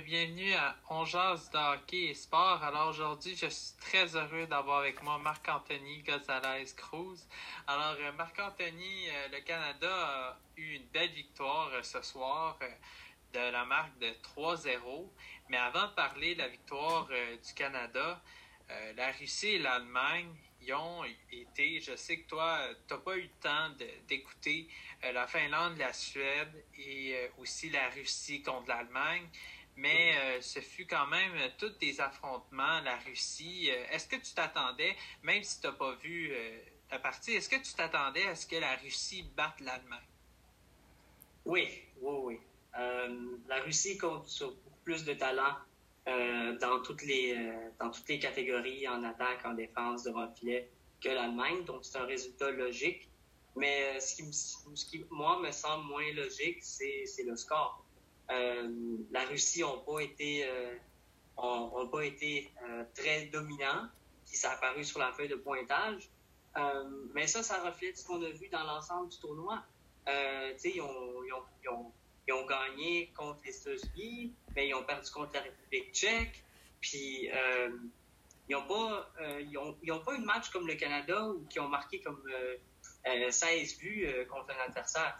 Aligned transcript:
bienvenue 0.00 0.52
à 0.52 0.76
On 0.90 1.04
de 1.04 1.74
hockey 1.74 2.08
et 2.08 2.14
sport. 2.14 2.62
Alors 2.62 2.88
aujourd'hui, 2.88 3.34
je 3.34 3.46
suis 3.46 3.76
très 3.80 4.14
heureux 4.14 4.46
d'avoir 4.46 4.80
avec 4.80 5.02
moi 5.02 5.16
Marc-Anthony 5.18 6.02
Gonzalez 6.02 6.66
Cruz. 6.76 7.26
Alors 7.66 7.96
euh, 8.00 8.12
Marc-Anthony, 8.12 9.08
euh, 9.08 9.28
le 9.32 9.40
Canada 9.40 9.88
a 9.90 10.38
eu 10.56 10.74
une 10.74 10.86
belle 10.92 11.12
victoire 11.12 11.70
euh, 11.72 11.82
ce 11.82 12.02
soir 12.02 12.58
de 13.32 13.38
la 13.38 13.64
marque 13.64 13.98
de 13.98 14.08
3-0. 14.36 15.08
Mais 15.48 15.56
avant 15.56 15.86
de 15.86 15.92
parler 15.92 16.34
de 16.34 16.40
la 16.40 16.48
victoire 16.48 17.08
du 17.08 17.54
Canada, 17.54 18.20
la 18.96 19.12
Russie 19.12 19.54
et 19.54 19.58
l'Allemagne 19.58 20.28
y 20.60 20.72
ont 20.72 21.04
été, 21.30 21.80
je 21.80 21.94
sais 21.94 22.18
que 22.18 22.28
toi, 22.28 22.58
tu 22.88 22.94
n'as 22.94 23.00
pas 23.00 23.16
eu 23.16 23.22
le 23.22 23.40
temps 23.40 23.70
d'écouter 24.08 24.68
la 25.02 25.26
Finlande, 25.26 25.78
la 25.78 25.92
Suède 25.92 26.64
et 26.76 27.30
aussi 27.38 27.70
la 27.70 27.88
Russie 27.90 28.42
contre 28.42 28.68
l'Allemagne 28.68 29.28
mais 29.76 30.16
euh, 30.18 30.40
ce 30.40 30.60
fut 30.60 30.86
quand 30.86 31.06
même 31.06 31.32
euh, 31.36 31.48
tous 31.58 31.78
des 31.78 32.00
affrontements, 32.00 32.80
la 32.80 32.96
Russie. 32.98 33.70
Euh, 33.70 33.84
est-ce 33.90 34.08
que 34.08 34.16
tu 34.16 34.32
t'attendais, 34.34 34.96
même 35.22 35.42
si 35.42 35.60
tu 35.60 35.66
n'as 35.66 35.72
pas 35.74 35.94
vu 35.96 36.32
la 36.90 36.98
partie, 36.98 37.34
est-ce 37.34 37.48
que 37.48 37.56
tu 37.56 37.74
t'attendais 37.74 38.26
à 38.26 38.34
ce 38.34 38.46
que 38.46 38.56
la 38.56 38.76
Russie 38.76 39.24
batte 39.36 39.60
l'Allemagne? 39.60 40.00
Oui, 41.44 41.68
oui, 42.00 42.14
oui. 42.24 42.40
la 43.48 43.60
Russie 43.62 43.98
compte 43.98 44.26
sur 44.26 44.52
beaucoup 44.52 44.80
plus 44.84 45.04
de 45.04 45.14
talent 45.14 45.56
dans, 46.06 46.82
toutes 46.82 47.02
les, 47.02 47.36
dans 47.78 47.90
toutes 47.90 48.08
les 48.08 48.18
catégories, 48.18 48.88
en 48.88 49.02
attaque, 49.04 49.44
en 49.44 49.54
défense, 49.54 50.04
devant 50.04 50.26
le 50.26 50.34
filet, 50.34 50.70
que 51.00 51.08
l'Allemagne. 51.08 51.64
Donc, 51.64 51.84
c'est 51.84 51.98
un 51.98 52.06
résultat 52.06 52.50
logique. 52.50 53.08
Mais 53.56 53.98
ce 54.00 54.16
qui, 54.16 54.32
ce 54.32 54.84
qui, 54.86 55.04
moi, 55.10 55.40
me 55.40 55.50
semble 55.50 55.86
moins 55.86 56.12
logique, 56.12 56.58
c'est 56.62 57.24
le 57.24 57.36
score. 57.36 57.85
Euh, 58.30 58.96
la 59.10 59.24
Russie 59.26 59.60
n'a 59.60 59.76
pas 59.86 60.00
été, 60.00 60.44
euh, 60.48 60.74
ont, 61.36 61.88
pas 61.88 62.04
été 62.04 62.50
euh, 62.62 62.84
très 62.94 63.30
qui 64.24 64.36
s'est 64.36 64.48
apparu 64.48 64.82
sur 64.84 64.98
la 64.98 65.12
feuille 65.12 65.28
de 65.28 65.36
pointage. 65.36 66.08
mais 67.14 67.26
ça, 67.26 67.42
ça 67.42 67.62
reflète 67.62 67.96
ce 67.96 68.06
qu'on 68.06 68.22
a 68.22 68.30
vu 68.30 68.48
dans 68.48 68.64
l'ensemble 68.64 69.08
du 69.10 69.18
tournoi. 69.18 69.62
ils 70.06 70.80
ont, 70.80 71.24
ils, 71.24 71.32
ont, 71.32 71.44
ils, 71.62 71.68
ont, 71.68 71.92
ils 72.26 72.32
ont 72.32 72.46
gagné 72.46 73.12
contre 73.16 73.40
les 73.44 73.56
États-Unis, 73.56 74.32
mais 74.54 74.68
ils 74.68 74.74
ont 74.74 74.82
perdu 74.82 75.10
contre 75.10 75.34
la 75.34 75.42
République 75.42 75.92
tchèque. 75.94 76.42
Puis, 76.80 77.30
ils 78.48 78.52
n'ont 78.52 78.66
pas, 78.66 79.10
ont, 79.60 79.76
ont 79.90 80.00
pas 80.00 80.14
eu 80.14 80.18
de 80.18 80.24
match 80.24 80.50
comme 80.50 80.66
le 80.66 80.74
Canada 80.74 81.28
ou 81.28 81.46
qui 81.46 81.60
ont 81.60 81.68
marqué 81.68 82.00
comme 82.00 82.22
16 83.04 83.78
buts 83.78 84.08
contre 84.28 84.50
un 84.50 84.66
adversaire 84.66 85.16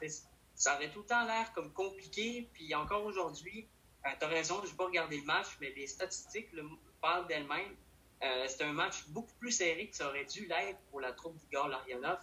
ça 0.56 0.72
avait 0.72 0.90
tout 0.90 1.00
le 1.00 1.06
temps 1.06 1.24
l'air 1.24 1.52
comme 1.54 1.72
compliqué. 1.72 2.50
Puis 2.52 2.74
encore 2.74 3.04
aujourd'hui, 3.04 3.68
euh, 4.04 4.10
tu 4.18 4.24
as 4.24 4.28
raison, 4.28 4.60
je 4.64 4.70
n'ai 4.70 4.76
pas 4.76 4.86
regardé 4.86 5.18
le 5.18 5.24
match, 5.24 5.46
mais 5.60 5.72
les 5.76 5.86
statistiques 5.86 6.52
le, 6.52 6.64
parlent 7.00 7.28
d'elles-mêmes. 7.28 7.76
Euh, 8.22 8.46
c'est 8.48 8.64
un 8.64 8.72
match 8.72 9.06
beaucoup 9.08 9.34
plus 9.38 9.52
serré 9.52 9.88
que 9.88 9.96
ça 9.96 10.08
aurait 10.08 10.24
dû 10.24 10.46
l'être 10.46 10.78
pour 10.90 11.00
la 11.00 11.12
troupe 11.12 11.36
d'Igor 11.36 11.68
Larionov. 11.68 12.18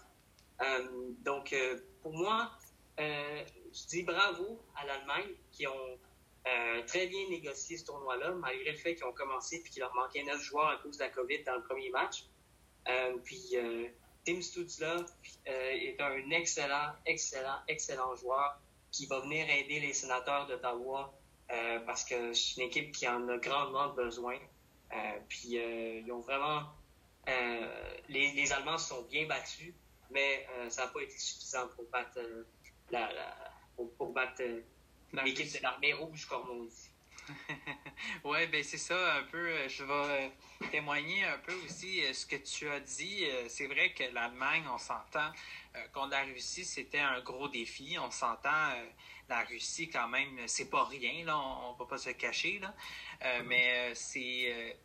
Euh, 0.61 0.88
donc, 1.20 1.54
euh, 1.54 1.80
pour 2.02 2.14
moi, 2.14 2.52
je 2.98 3.88
dis 3.88 4.04
bravo 4.04 4.61
à 4.76 4.86
l'Allemagne 4.86 5.34
qui 5.52 5.67
ont 5.67 6.00
très 6.86 7.08
bien 7.08 7.30
négocié 7.30 7.78
ce 7.78 7.86
tournoi-là, 7.86 8.31
malgré 8.31 8.72
le 8.72 8.78
fait 8.78 8.95
qu'ils 8.95 9.06
ont 9.06 9.14
commencé 9.14 9.56
et 9.56 9.64
qu'il 9.64 9.80
leur 9.80 9.95
manquait 9.95 10.23
neuf 10.23 10.42
joueurs 10.42 10.67
à 10.67 10.78
cause 10.78 10.98
de 10.98 11.04
la 11.04 11.09
COVID 11.09 11.44
dans 11.44 11.56
le 11.56 11.64
premier 11.64 11.89
match. 11.89 12.26
puis 13.23 13.56
Tim 14.26 14.42
Stutzla 14.42 14.96
euh, 15.48 15.72
est 15.72 16.00
un 16.00 16.30
excellent, 16.32 16.94
excellent, 17.06 17.60
excellent 17.68 18.16
joueur 18.16 18.60
qui 18.92 19.06
va 19.06 19.20
venir 19.20 19.50
aider 19.50 19.80
les 19.80 19.94
sénateurs 19.94 20.48
d'Ottawa 20.48 21.14
euh, 21.52 21.80
parce 21.82 22.06
que 22.06 22.34
c'est 22.34 22.62
une 22.62 22.68
équipe 22.68 22.92
qui 22.92 23.08
en 23.08 23.28
a 23.28 23.38
grandement 23.38 23.90
besoin. 23.90 24.38
Euh, 24.94 25.20
puis 25.28 25.56
ils 25.56 26.12
ont 26.12 26.22
vraiment... 26.22 26.64
Les, 28.10 28.52
Allemands 28.52 28.78
se 28.78 28.89
sont 28.89 29.04
bien 29.04 29.26
battus, 29.26 29.73
mais 30.12 30.45
ça 30.70 30.86
n'a 30.86 30.92
pas 30.92 31.02
été 31.02 31.17
suffisant 31.17 31.67
pour 31.76 31.86
battre 31.86 32.20
la, 32.92 33.10
pour, 33.76 34.12
battre 34.12 34.44
l'équipe 35.14 35.52
de 35.52 35.64
l'armée 35.64 35.94
rouge, 35.94 36.26
comme 36.26 36.50
on 36.50 36.64
dit. 36.66 36.92
oui, 38.23 38.48
ben 38.48 38.64
c'est 38.64 38.78
ça 38.78 39.16
un 39.16 39.23
peu. 39.23 39.50
Euh, 39.50 39.67
je 39.67 39.84
vais 39.84 39.94
euh, 39.94 40.30
témoigner 40.72 41.26
un 41.26 41.38
peu 41.39 41.54
aussi 41.66 42.04
euh, 42.04 42.14
ce 42.14 42.26
que 42.26 42.38
tu 42.38 42.70
as 42.70 42.80
dit. 42.80 43.26
C'est 43.50 43.67
vrai 43.67 43.94
que 43.94 44.04
l'Allemagne, 44.14 44.64
on 44.73 44.78
s'entend, 44.78 45.32
contre 45.92 46.11
la 46.11 46.23
Russie, 46.23 46.64
c'était 46.64 47.00
un 47.00 47.20
gros 47.22 47.50
défi. 47.50 47.98
On 48.00 48.12
s'entend, 48.12 48.72
la 49.28 49.44
Russie 49.44 49.89
quand 49.89 50.08
même, 50.08 50.38
c'est 50.48 50.70
pas 50.70 50.86
rien, 50.86 51.26
là, 51.26 51.38
on, 51.38 51.73
ne 51.73 51.78
va 51.80 51.86
pas 51.86 51.98
se 51.98 52.12
cacher, 52.12 52.60
là. 52.60 52.73
Mm-hmm. 53.22 53.44
Mais 53.44 53.95
c'est 53.95 54.78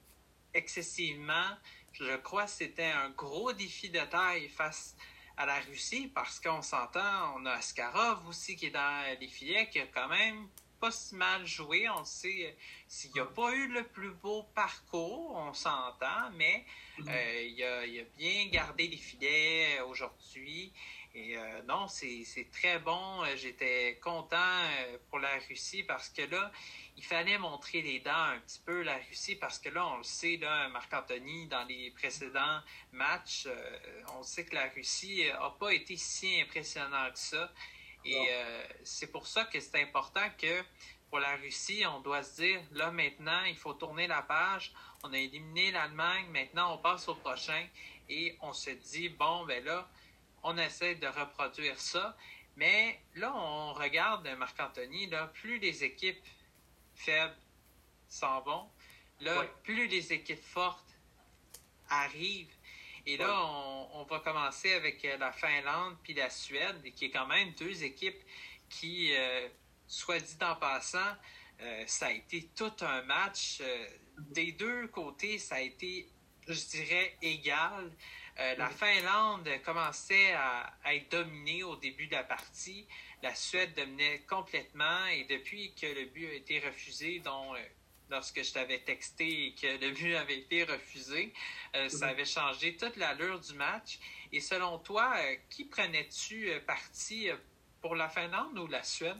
excessivement, 0.55 1.57
je 1.93 2.17
crois 2.17 2.47
c'était 2.47 2.85
un 2.85 3.11
gros 3.11 3.53
défi 3.53 3.91
de 3.91 4.01
taille 4.01 4.49
face 4.49 4.97
à 5.37 5.47
la 5.47 5.61
Russie 5.61 6.11
parce 6.13 6.41
qu'on 6.41 6.63
s'entend, 6.63 7.35
on 7.37 7.47
a 7.47 7.53
Askarov 7.53 8.27
aussi 8.29 8.57
qui 8.57 8.67
est 8.67 8.71
dans 8.71 9.19
les 9.21 9.29
filets, 9.29 9.69
qui 9.69 9.81
a 9.81 9.87
quand 9.87 10.09
même 10.09 10.49
pas 10.81 10.91
si 10.91 11.15
mal 11.15 11.47
joué. 11.47 11.89
On 11.89 12.05
sait, 12.05 12.47
euh, 12.47 12.53
s'il 12.87 13.15
n'a 13.15 13.25
pas 13.25 13.53
eu 13.55 13.69
le 13.69 13.85
plus 13.85 14.11
beau 14.11 14.45
parcours, 14.55 15.35
on 15.35 15.53
s'entend, 15.53 16.31
mais 16.37 16.65
mm-hmm. 16.99 17.09
euh, 17.09 17.43
il, 17.43 17.65
a, 17.65 17.87
il, 17.87 18.01
a, 18.01 18.05
bien 18.17 18.47
gardé 18.47 18.89
les 18.89 18.97
filets 18.97 19.81
aujourd'hui. 19.81 20.73
Et 21.15 21.37
euh, 21.37 21.63
non, 21.67 21.89
c'est 21.89 22.25
très 22.53 22.79
bon. 22.79 23.25
J'étais 23.37 23.99
content 24.03 24.61
pour 25.09 25.19
la 25.19 25.39
Russie 25.49 25.83
parce 25.83 26.11
que 26.11 26.23
là, 26.23 26.53
il 26.97 27.05
fallait 27.05 27.39
montrer 27.39 27.83
les 27.83 28.01
dents 28.01 28.13
un 28.13 28.39
petit 28.41 28.61
peu, 28.65 28.83
la 28.83 28.99
Russie, 28.99 29.37
parce 29.37 29.59
que 29.59 29.69
là, 29.69 29.87
on 29.87 29.99
le 29.99 30.05
sait, 30.05 30.37
là, 30.37 30.69
Marc-Anthony, 30.69 31.47
dans 31.47 31.65
les 31.65 31.91
précédents 31.93 32.61
matchs, 32.93 33.49
on 34.17 34.23
sait 34.23 34.45
que 34.45 34.55
la 34.55 34.69
Russie 34.69 35.25
n'a 35.29 35.51
pas 35.59 35.73
été 35.73 35.97
si 35.97 36.41
impressionnante 36.41 37.15
que 37.15 37.19
ça. 37.19 37.53
Et 38.05 38.17
euh, 38.17 38.67
c'est 38.85 39.09
pour 39.09 39.27
ça 39.27 39.45
que 39.45 39.61
c'est 39.61 39.83
important 39.83 40.29
que 40.39 40.63
pour 41.11 41.19
la 41.21 41.37
Russie, 41.37 41.85
on 41.87 42.01
doit 42.01 42.23
se 42.23 42.43
dire, 42.43 42.61
là 42.73 42.91
maintenant, 42.91 43.45
il 43.45 43.57
faut 43.57 43.75
tourner 43.75 44.07
la 44.07 44.23
page. 44.23 44.73
On 45.03 45.13
a 45.13 45.19
éliminé 45.19 45.71
l'Allemagne, 45.71 46.27
maintenant 46.31 46.75
on 46.75 46.79
passe 46.79 47.09
au 47.09 47.15
prochain 47.15 47.67
et 48.09 48.37
on 48.41 48.53
se 48.53 48.71
dit, 48.71 49.09
bon, 49.09 49.45
ben 49.47 49.65
là, 49.65 49.89
on 50.43 50.57
essaie 50.59 50.95
de 50.95 51.07
reproduire 51.07 51.79
ça. 51.79 52.17
Mais 52.57 53.01
là, 53.15 53.33
on 53.35 53.73
regarde 53.73 54.29
Marc-Anthony, 54.37 55.07
là, 55.07 55.29
plus 55.29 55.59
les 55.59 55.85
équipes 55.85 56.25
faibles 56.95 57.37
s'en 58.09 58.41
vont, 58.41 58.69
là, 59.21 59.45
plus 59.63 59.87
les 59.87 60.13
équipes 60.13 60.43
fortes 60.43 60.85
arrivent 61.89 62.58
et 63.09 63.17
là, 63.17 63.43
on, 63.95 64.05
va 64.05 64.19
commencer 64.21 64.75
avec 64.75 65.03
euh, 65.07 65.17
la 65.17 65.33
Finlande 65.33 65.97
puis 66.03 66.13
la 66.13 66.29
Suède, 66.29 66.83
qui 66.95 67.07
est 67.07 67.11
quand 67.11 67.27
même 67.27 67.53
deux 67.53 67.83
équipes 67.83 68.23
qui, 68.69 69.17
euh, 69.17 69.49
soit 69.87 70.21
dit 70.21 70.37
en 70.43 70.57
passant, 70.57 71.17
euh, 71.63 71.85
ça 71.87 72.09
a 72.09 72.11
été 72.11 72.51
tout 72.55 72.73
un 72.83 73.01
match. 73.05 73.63
des 74.19 74.53
deux 74.53 74.89
côtés, 74.89 75.39
ça 75.39 75.55
a 75.55 75.61
été, 75.61 76.07
je 76.47 76.61
dirais, 76.67 77.17
égal. 77.23 77.91
la 78.37 78.69
Finlande 78.69 79.49
commençait 79.65 80.35
à, 80.35 80.71
être 80.93 81.11
dominée 81.11 81.63
au 81.63 81.77
début 81.77 82.09
de 82.09 82.13
la 82.13 82.25
partie. 82.25 82.87
La 83.23 83.35
Suède 83.35 83.75
dominait 83.75 84.21
complètement 84.29 85.07
et 85.07 85.25
depuis 85.25 85.73
que 85.75 85.87
le 85.87 86.05
but 86.05 86.29
a 86.29 86.35
été 86.35 86.61
refusé, 86.61 87.21
dont 87.21 87.55
lorsque 88.11 88.43
je 88.43 88.53
t'avais 88.53 88.81
texté 88.81 89.47
et 89.47 89.55
que 89.55 89.67
le 89.67 89.91
but 89.93 90.15
avait 90.15 90.39
été 90.39 90.65
refusé, 90.65 91.33
euh, 91.75 91.89
ça 91.89 92.07
mhm. 92.07 92.13
avait 92.13 92.25
changé 92.25 92.77
toute 92.77 92.97
l'allure 92.97 93.41
du 93.41 93.55
match. 93.55 93.99
Et 94.33 94.41
selon 94.41 94.79
toi, 94.79 95.15
euh, 95.17 95.37
qui 95.51 95.65
prenais-tu 95.65 96.51
euh, 96.51 96.61
parti 96.61 97.29
pour 97.81 97.95
la 97.95 98.09
Finlande 98.09 98.59
ou 98.59 98.67
la 98.67 98.83
Suède? 98.83 99.19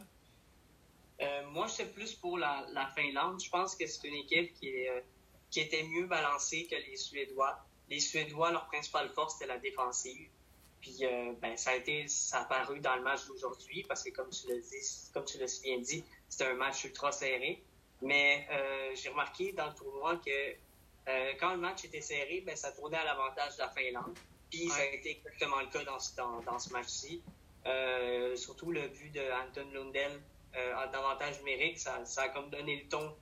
moi, 1.51 1.67
j'étais 1.67 1.89
plus 1.91 2.13
pour 2.13 2.37
la, 2.37 2.65
Finlande. 2.95 3.43
Je 3.43 3.49
pense 3.49 3.75
que 3.75 3.85
c'est 3.85 4.07
une 4.07 4.13
équipe 4.13 4.53
qui, 4.53 4.69
est, 4.69 5.03
qui 5.49 5.59
était 5.59 5.83
mieux 5.83 6.05
balancée 6.05 6.65
que 6.65 6.75
les 6.75 6.95
Suédois. 6.95 7.59
Les 7.89 7.99
Suédois, 7.99 8.51
leur 8.51 8.67
principale 8.67 9.09
force, 9.09 9.33
c'était 9.33 9.47
la 9.47 9.57
défensive. 9.57 10.29
Puis 10.79 10.99
ben, 11.41 11.57
ça 11.57 11.71
a 11.71 11.75
été, 11.75 12.07
ça 12.07 12.39
a 12.39 12.45
paru 12.45 12.79
dans 12.79 12.95
le 12.95 13.01
match 13.01 13.25
d'aujourd'hui 13.27 13.83
parce 13.83 14.01
que 14.01 14.11
comme 14.11 14.29
tu 14.29 14.47
l'as 14.47 14.59
dit, 14.59 15.11
comme 15.13 15.25
tu 15.25 15.37
l'as 15.39 15.49
si 15.49 15.61
bien 15.61 15.79
dit, 15.79 16.05
c'était 16.29 16.45
un 16.45 16.53
match 16.53 16.85
ultra 16.85 17.11
serré. 17.11 17.61
Mais 18.01 18.47
euh, 18.51 18.95
j'ai 18.95 19.09
remarqué 19.09 19.51
dans 19.51 19.67
le 19.67 19.73
tournoi 19.73 20.17
que 20.17 20.29
euh, 20.29 21.33
quand 21.39 21.51
le 21.51 21.57
match 21.57 21.83
était 21.85 22.01
serré, 22.01 22.41
ben, 22.45 22.55
ça 22.55 22.71
tournait 22.71 22.97
à 22.97 23.03
l'avantage 23.03 23.55
de 23.55 23.61
la 23.61 23.69
Finlande. 23.69 24.17
Puis 24.49 24.69
ça 24.69 24.81
a 24.81 24.85
été 24.85 25.17
exactement 25.17 25.59
le 25.59 25.67
cas 25.67 25.83
dans, 25.83 26.41
dans, 26.41 26.59
ce 26.59 26.71
match-ci. 26.71 27.21
Euh, 27.65 28.35
surtout 28.35 28.71
le 28.71 28.87
but 28.87 29.11
de 29.11 29.21
Anton 29.21 29.69
Lundell 29.73 30.21
en 30.55 30.93
avantage 30.93 31.37
numérique, 31.39 31.77
ça, 31.77 32.03
ça, 32.05 32.23
a 32.23 32.29
comme 32.29 32.49
donné 32.49 32.77
le 32.77 32.89
ton 32.89 33.15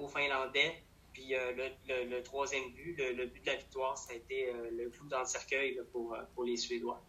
aux 0.00 0.08
Finlandais. 0.08 0.82
Puis 1.12 1.34
le, 1.34 2.04
le, 2.04 2.22
troisième 2.22 2.72
but, 2.72 2.96
le, 2.96 3.26
but 3.26 3.44
de 3.44 3.50
la 3.50 3.56
victoire, 3.56 3.98
ça 3.98 4.14
a 4.14 4.16
été 4.16 4.50
le 4.72 4.88
clou 4.88 5.06
dans 5.08 5.20
le 5.20 5.26
cercueil 5.26 5.78
pour, 5.92 6.16
pour 6.34 6.44
les 6.44 6.56
Suédois. 6.56 7.02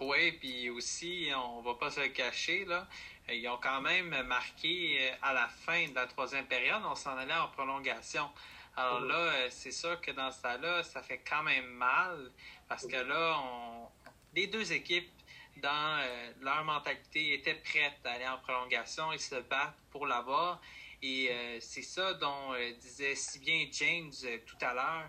Oui, 0.00 0.32
puis 0.32 0.70
aussi, 0.70 1.30
on 1.36 1.60
va 1.60 1.74
pas 1.74 1.90
se 1.90 2.00
le 2.00 2.08
cacher, 2.08 2.64
là. 2.64 2.86
Ils 3.28 3.48
ont 3.48 3.58
quand 3.58 3.80
même 3.80 4.22
marqué 4.24 5.10
à 5.22 5.32
la 5.32 5.48
fin 5.48 5.88
de 5.88 5.94
la 5.94 6.06
troisième 6.06 6.46
période, 6.46 6.82
on 6.84 6.94
s'en 6.94 7.16
allait 7.16 7.32
en 7.32 7.48
prolongation. 7.48 8.28
Alors 8.76 9.00
là, 9.00 9.50
c'est 9.50 9.70
sûr 9.70 10.00
que 10.00 10.10
dans 10.10 10.30
ce 10.30 10.42
cas-là, 10.42 10.82
ça 10.82 11.00
fait 11.02 11.22
quand 11.26 11.42
même 11.42 11.66
mal 11.66 12.32
parce 12.68 12.86
que 12.86 12.96
là, 12.96 13.38
on... 13.38 13.88
les 14.34 14.48
deux 14.48 14.72
équipes, 14.72 15.08
dans 15.56 16.04
leur 16.40 16.64
mentalité, 16.64 17.34
étaient 17.34 17.54
prêtes 17.54 18.00
à 18.04 18.12
aller 18.12 18.26
en 18.26 18.38
prolongation 18.38 19.12
et 19.12 19.18
se 19.18 19.36
battre 19.36 19.78
pour 19.90 20.06
l'avoir. 20.06 20.60
Et 21.00 21.30
c'est 21.60 21.82
ça 21.82 22.14
dont 22.14 22.54
disait 22.80 23.14
si 23.14 23.38
bien 23.38 23.66
James 23.72 24.12
tout 24.44 24.58
à 24.60 24.74
l'heure. 24.74 25.08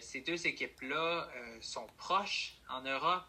ces 0.00 0.20
deux 0.20 0.46
équipes-là 0.46 1.28
sont 1.60 1.86
proches 1.98 2.54
en 2.68 2.82
Europe 2.82 3.24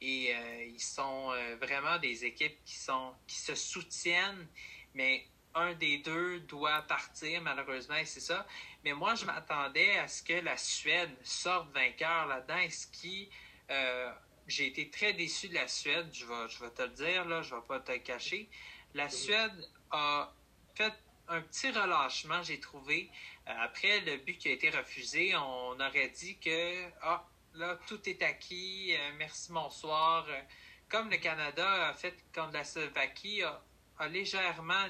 et 0.00 0.34
euh, 0.34 0.64
ils 0.64 0.80
sont 0.80 1.32
euh, 1.32 1.56
vraiment 1.56 1.98
des 1.98 2.24
équipes 2.24 2.58
qui, 2.64 2.76
sont, 2.76 3.12
qui 3.26 3.36
se 3.36 3.54
soutiennent, 3.54 4.46
mais 4.94 5.26
un 5.54 5.74
des 5.74 5.98
deux 5.98 6.40
doit 6.40 6.82
partir, 6.82 7.42
malheureusement, 7.42 7.96
et 7.96 8.04
c'est 8.04 8.20
ça. 8.20 8.46
Mais 8.84 8.92
moi, 8.92 9.14
je 9.16 9.24
m'attendais 9.24 9.98
à 9.98 10.06
ce 10.06 10.22
que 10.22 10.34
la 10.34 10.56
Suède 10.56 11.10
sorte 11.22 11.72
vainqueur 11.72 12.26
là-dedans, 12.26 12.70
ce 12.70 12.86
qui. 12.86 13.28
Euh, 13.70 14.12
j'ai 14.46 14.68
été 14.68 14.88
très 14.88 15.12
déçu 15.12 15.48
de 15.48 15.54
la 15.54 15.68
Suède, 15.68 16.08
je 16.12 16.24
vais, 16.24 16.48
je 16.48 16.64
vais 16.64 16.70
te 16.70 16.82
le 16.82 16.88
dire, 16.90 17.24
là, 17.26 17.42
je 17.42 17.54
ne 17.54 17.60
vais 17.60 17.66
pas 17.66 17.80
te 17.80 17.92
le 17.92 17.98
cacher. 17.98 18.48
La 18.94 19.10
Suède 19.10 19.68
a 19.90 20.32
fait 20.74 20.94
un 21.28 21.42
petit 21.42 21.70
relâchement, 21.70 22.42
j'ai 22.42 22.58
trouvé. 22.58 23.10
après 23.44 24.00
le 24.00 24.16
but 24.16 24.38
qui 24.38 24.48
a 24.48 24.52
été 24.52 24.70
refusé, 24.70 25.36
on 25.36 25.78
aurait 25.78 26.08
dit 26.08 26.38
que 26.38 26.88
ah, 27.02 27.26
là, 27.58 27.78
tout 27.86 28.08
est 28.08 28.22
acquis, 28.22 28.94
euh, 28.94 29.12
merci, 29.18 29.52
bonsoir. 29.52 30.26
Euh, 30.28 30.40
comme 30.88 31.10
le 31.10 31.18
Canada 31.18 31.88
a 31.88 31.92
fait 31.92 32.14
contre 32.34 32.52
la 32.52 32.64
Slovaquie, 32.64 33.42
a, 33.42 34.08
légèrement 34.08 34.86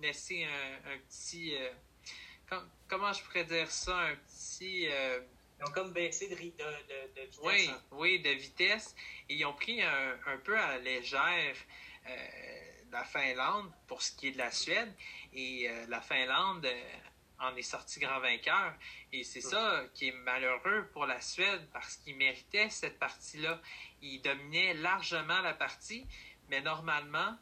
laissé 0.00 0.44
un, 0.44 0.98
petit. 1.08 1.56
Euh, 1.56 2.60
comment 2.88 3.12
je 3.12 3.22
pourrais 3.24 3.44
dire 3.44 3.70
ça 3.70 3.98
Un 3.98 4.14
petit. 4.16 4.82
ils 4.82 5.64
ont 5.66 5.72
comme 5.72 5.92
baissé 5.92 6.28
de, 6.28 6.34
vitesse. 6.34 6.66
Oui, 7.42 7.68
hein. 7.68 7.82
oui, 7.92 8.20
de 8.20 8.30
vitesse. 8.30 8.94
Et 9.28 9.34
ils 9.34 9.44
ont 9.44 9.54
pris 9.54 9.82
un, 9.82 10.38
peu 10.44 10.56
à 10.58 10.68
la 10.68 10.78
légère 10.78 11.56
la 12.92 13.04
Finlande 13.04 13.72
pour 13.86 14.02
ce 14.02 14.12
qui 14.12 14.28
est 14.28 14.32
de 14.32 14.38
la 14.38 14.50
Suède. 14.52 14.92
Et 15.32 15.68
la 15.88 16.00
Finlande 16.00 16.68
en 17.40 17.56
est 17.56 17.62
sorti 17.62 18.00
grand 18.00 18.20
vainqueur. 18.20 18.74
Et 19.12 19.24
c'est 19.24 19.40
ça 19.40 19.82
qui 19.94 20.08
est 20.08 20.12
malheureux 20.12 20.88
pour 20.92 21.06
la 21.06 21.20
Suède 21.20 21.66
parce 21.72 21.96
qu'ils 21.96 22.16
méritaient 22.16 22.70
cette 22.70 22.98
partie-là. 22.98 23.60
Ils 24.02 24.20
dominaient 24.20 24.74
largement 24.74 25.40
la 25.40 25.54
partie, 25.54 26.06
mais 26.48 26.60
normalement, 26.60 27.36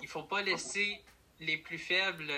il 0.00 0.04
ne 0.04 0.08
faut 0.08 0.24
pas 0.24 0.42
laisser 0.42 1.00
les 1.40 1.58
plus 1.58 1.78
faibles 1.78 2.32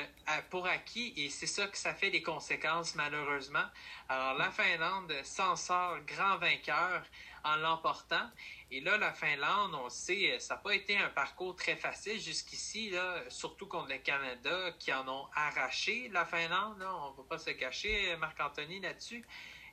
pour 0.50 0.66
acquis 0.66 1.12
et 1.16 1.30
c'est 1.30 1.46
ça 1.46 1.68
que 1.68 1.76
ça 1.76 1.94
fait 1.94 2.10
des 2.10 2.22
conséquences 2.22 2.94
malheureusement. 2.96 3.64
Alors 4.08 4.34
la 4.34 4.50
Finlande 4.50 5.12
s'en 5.22 5.54
sort 5.54 5.98
grand 6.00 6.38
vainqueur 6.38 7.04
en 7.48 7.56
l'emportant 7.56 8.28
et 8.70 8.80
là, 8.80 8.98
la 8.98 9.12
Finlande, 9.12 9.74
on 9.74 9.88
sait, 9.88 10.38
ça 10.40 10.54
n'a 10.54 10.60
pas 10.60 10.74
été 10.74 10.96
un 10.98 11.08
parcours 11.08 11.56
très 11.56 11.76
facile 11.76 12.20
jusqu'ici, 12.20 12.92
surtout 13.28 13.66
contre 13.66 13.88
le 13.88 13.98
Canada, 13.98 14.72
qui 14.78 14.92
en 14.92 15.08
ont 15.08 15.26
arraché 15.34 16.10
la 16.10 16.26
Finlande. 16.26 16.82
on 16.82 17.12
ne 17.12 17.16
va 17.16 17.22
pas 17.26 17.38
se 17.38 17.50
cacher, 17.50 18.14
Marc-Anthony, 18.16 18.80
là-dessus. 18.80 19.24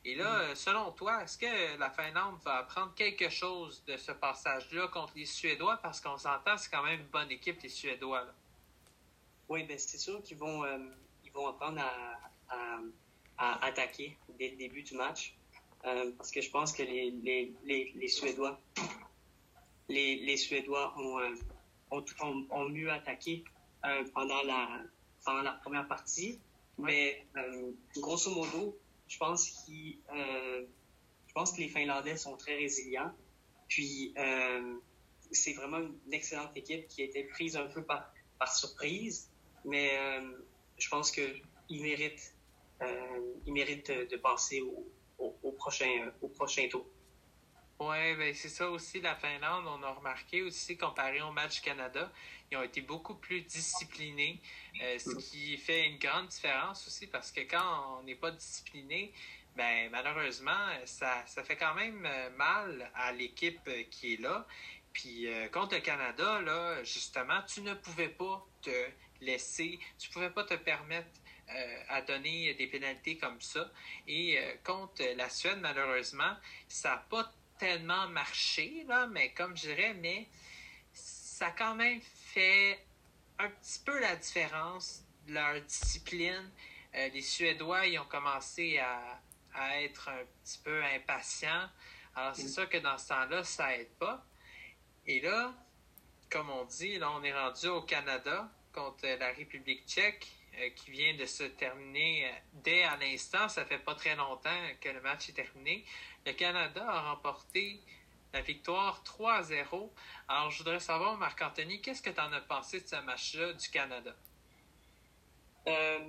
Et 0.06 0.16
là, 0.16 0.52
mm. 0.52 0.56
selon 0.56 0.92
toi, 0.92 1.24
est-ce 1.24 1.38
que 1.38 1.78
la 1.78 1.90
Finlande 1.90 2.40
va 2.46 2.60
apprendre 2.60 2.94
quelque 2.96 3.28
chose 3.28 3.84
de 3.86 3.98
ce 3.98 4.14
passage-là 4.14 4.88
contre 4.88 5.14
les 5.18 5.26
Suédois? 5.26 5.78
Parce 5.78 6.00
qu'on 6.00 6.18
s'entend, 6.18 6.58
c'est 6.58 6.70
quand 6.70 6.84
même 6.84 7.02
une 7.02 7.08
bonne 7.08 7.32
équipe, 7.32 7.62
les 7.64 7.70
Suédois. 7.70 8.26
Oui, 9.50 9.64
bien, 9.64 9.78
c'est 9.78 9.98
sûr 9.98 10.24
qu'ils 10.24 10.38
vont, 10.38 10.64
euh, 10.64 10.78
ils 11.26 11.32
vont 11.34 11.48
apprendre 11.48 11.82
à, 11.82 12.80
à, 13.38 13.66
attaquer 13.66 14.18
dès 14.40 14.52
le 14.52 14.56
début 14.56 14.84
du 14.84 14.96
match. 14.96 15.36
Euh, 15.86 16.12
parce 16.18 16.32
que 16.32 16.42
je 16.42 16.50
pense 16.50 16.72
que 16.72 16.82
les, 16.82 17.12
les, 17.12 17.54
les, 17.64 17.94
les 17.96 18.08
Suédois, 18.08 18.60
les, 19.88 20.16
les 20.16 20.38
Suédois 20.38 20.94
ont, 20.98 21.20
euh, 21.20 21.36
ont, 21.92 22.48
ont, 22.50 22.70
mieux 22.70 22.92
attaqué 22.92 23.44
euh, 23.86 24.04
pendant, 24.14 24.42
la, 24.44 24.82
pendant 25.24 25.44
la 25.44 25.52
première 25.52 25.88
partie. 25.88 26.40
Mais 26.80 27.26
grosso 27.98 28.32
modo, 28.32 28.78
je 29.08 29.18
pense, 29.18 29.66
je 29.70 31.34
pense 31.34 31.54
que 31.54 31.62
les 31.62 31.70
Finlandais 31.70 32.18
sont 32.18 32.36
très 32.36 32.56
résilients. 32.56 33.14
Puis 33.70 34.14
c'est 35.32 35.54
vraiment 35.54 35.80
une 35.80 36.14
excellente 36.14 36.56
équipe 36.58 36.88
qui 36.88 37.02
a 37.02 37.06
été 37.06 37.24
prise 37.24 37.56
un 37.56 37.68
peu 37.68 37.82
par, 37.84 38.12
par 38.40 38.54
surprise. 38.54 39.30
Mais 39.64 39.98
je 40.78 40.90
pense 40.90 41.12
qu'ils 41.12 41.82
méritent, 41.82 42.34
ils 43.46 43.54
méritent 43.54 43.92
de 43.92 44.18
passer 44.18 44.60
au, 44.60 44.86
au, 45.18 45.52
prochain, 45.52 46.12
au 46.22 46.28
prochain 46.28 46.68
tour. 46.70 46.86
Oui, 47.78 48.16
ben 48.16 48.34
c'est 48.34 48.50
ça 48.50 48.70
aussi, 48.70 49.02
la 49.02 49.16
Finlande, 49.16 49.66
on 49.68 49.84
a 49.84 49.92
remarqué 49.92 50.42
aussi, 50.42 50.78
comparé 50.78 51.22
au 51.22 51.32
match 51.32 51.62
Canada, 51.62 52.10
ils 52.50 52.58
ont 52.58 52.64
été 52.64 52.80
beaucoup 52.80 53.16
plus 53.16 53.42
disciplinés, 53.42 54.42
euh, 54.82 54.98
ce 54.98 55.14
qui 55.16 55.58
fait 55.58 55.88
une 55.88 55.98
grande 55.98 56.28
différence 56.28 56.88
aussi 56.88 57.08
parce 57.08 57.34
que 57.34 57.42
quand 57.42 57.98
on 58.00 58.04
n'est 58.04 58.16
pas 58.16 58.32
discipliné, 58.32 59.14
ben 59.58 59.90
malheureusement, 59.92 60.70
ça, 60.86 61.26
ça 61.28 61.44
fait 61.44 61.58
quand 61.58 61.74
même 61.74 62.06
euh, 62.06 62.30
mal 62.32 62.92
à 62.96 63.12
l'équipe 63.12 63.60
euh, 63.68 63.84
qui 63.92 64.14
est 64.14 64.22
là. 64.22 64.48
Puis 64.94 65.28
contre 65.52 65.76
le 65.76 65.82
Canada, 65.82 66.40
là, 66.40 66.82
justement, 66.86 67.42
tu 67.42 67.60
ne 67.60 67.74
pouvais 67.74 68.08
pas 68.08 68.48
te 68.62 68.90
laisser, 69.20 69.78
tu 70.00 70.08
ne 70.08 70.14
pouvais 70.14 70.30
pas 70.30 70.46
te 70.46 70.54
permettre 70.54 71.10
euh, 71.50 71.84
à 71.90 72.02
donner 72.02 72.54
des 72.56 72.68
pénalités 72.68 73.18
comme 73.18 73.40
ça. 73.40 73.72
Et 74.08 74.40
euh, 74.40 74.56
contre 74.64 75.04
la 75.16 75.30
Suède, 75.30 75.60
malheureusement, 75.62 76.36
ça 76.68 76.90
n'a 76.90 76.98
pas 76.98 77.32
tellement 77.60 78.08
marché, 78.08 78.84
là, 78.88 79.08
mais 79.08 79.32
comme 79.34 79.56
je 79.56 79.68
dirais, 79.68 79.94
mais 79.94 80.28
ça 80.94 81.48
a 81.48 81.52
quand 81.52 81.76
même 81.76 82.02
fait 82.02 82.80
un 83.40 83.50
petit 83.50 83.80
peu 83.86 84.00
la 84.00 84.16
différence 84.16 85.04
de 85.28 85.34
leur 85.34 85.62
discipline. 85.62 86.50
Euh, 86.96 87.10
les 87.10 87.22
Suédois, 87.22 87.88
ils 87.88 88.00
ont 88.00 88.06
commencé 88.06 88.80
à, 88.80 89.22
à, 89.54 89.82
être 89.82 90.10
un 90.10 90.24
petit 90.44 90.60
peu 90.64 90.84
impatients. 90.84 91.70
Alors, 92.16 92.36
c'est 92.36 92.46
mm. 92.46 92.50
sûr 92.50 92.70
que 92.70 92.78
dans 92.78 92.98
ce 92.98 93.10
temps-là, 93.10 93.44
ça 93.44 93.76
aide 93.76 93.94
pas. 94.00 94.26
Et 95.06 95.20
là, 95.20 95.54
comme 96.32 96.50
on 96.50 96.66
dit, 96.66 96.98
là, 96.98 97.12
on 97.12 97.24
est 97.24 97.34
rendu 97.34 97.68
au 97.68 97.82
Canada 97.82 98.50
contre 98.74 99.06
la 99.06 99.32
République 99.32 99.86
tchèque. 99.88 100.28
Euh, 100.60 100.70
qui 100.70 100.92
vient 100.92 101.14
de 101.16 101.26
se 101.26 101.44
terminer 101.44 102.28
euh, 102.28 102.30
dès 102.64 102.84
à 102.84 102.96
l'instant. 102.98 103.50
Ça 103.50 103.66
fait 103.66 103.80
pas 103.80 103.96
très 103.96 104.16
longtemps 104.16 104.50
que 104.80 104.90
le 104.90 105.02
match 105.02 105.28
est 105.30 105.34
terminé. 105.34 105.84
Le 106.26 106.32
Canada 106.32 106.86
a 106.88 107.14
remporté 107.14 107.82
la 108.32 108.42
victoire 108.42 109.04
3-0. 109.04 109.90
Alors, 110.28 110.52
je 110.52 110.58
voudrais 110.60 110.80
savoir, 110.80 111.18
Marc-Anthony, 111.18 111.82
qu'est-ce 111.82 112.02
que 112.02 112.10
tu 112.10 112.22
en 112.22 112.32
as 112.32 112.42
pensé 112.42 112.80
de 112.80 112.88
ce 112.88 112.96
match-là 113.02 113.54
du 113.54 113.70
Canada? 113.70 114.16
Euh, 115.68 116.00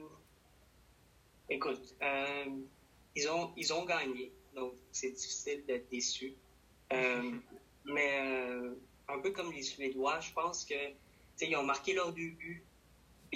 écoute, 1.48 1.94
ils, 3.14 3.28
ont, 3.28 3.52
ils 3.56 3.72
ont 3.72 3.84
gagné, 3.84 4.32
donc 4.54 4.74
c'est 4.92 5.12
difficile 5.12 5.64
d'être 5.66 5.88
déçu. 5.88 6.34
mais 7.84 8.18
un 9.08 9.18
peu 9.20 9.30
comme 9.30 9.52
les 9.52 9.62
Suédois, 9.62 10.20
je 10.20 10.32
pense 10.32 10.64
que 10.64 10.74
ils 11.40 11.56
ont 11.56 11.62
marqué 11.62 11.94
leur 11.94 12.12
début 12.12 12.65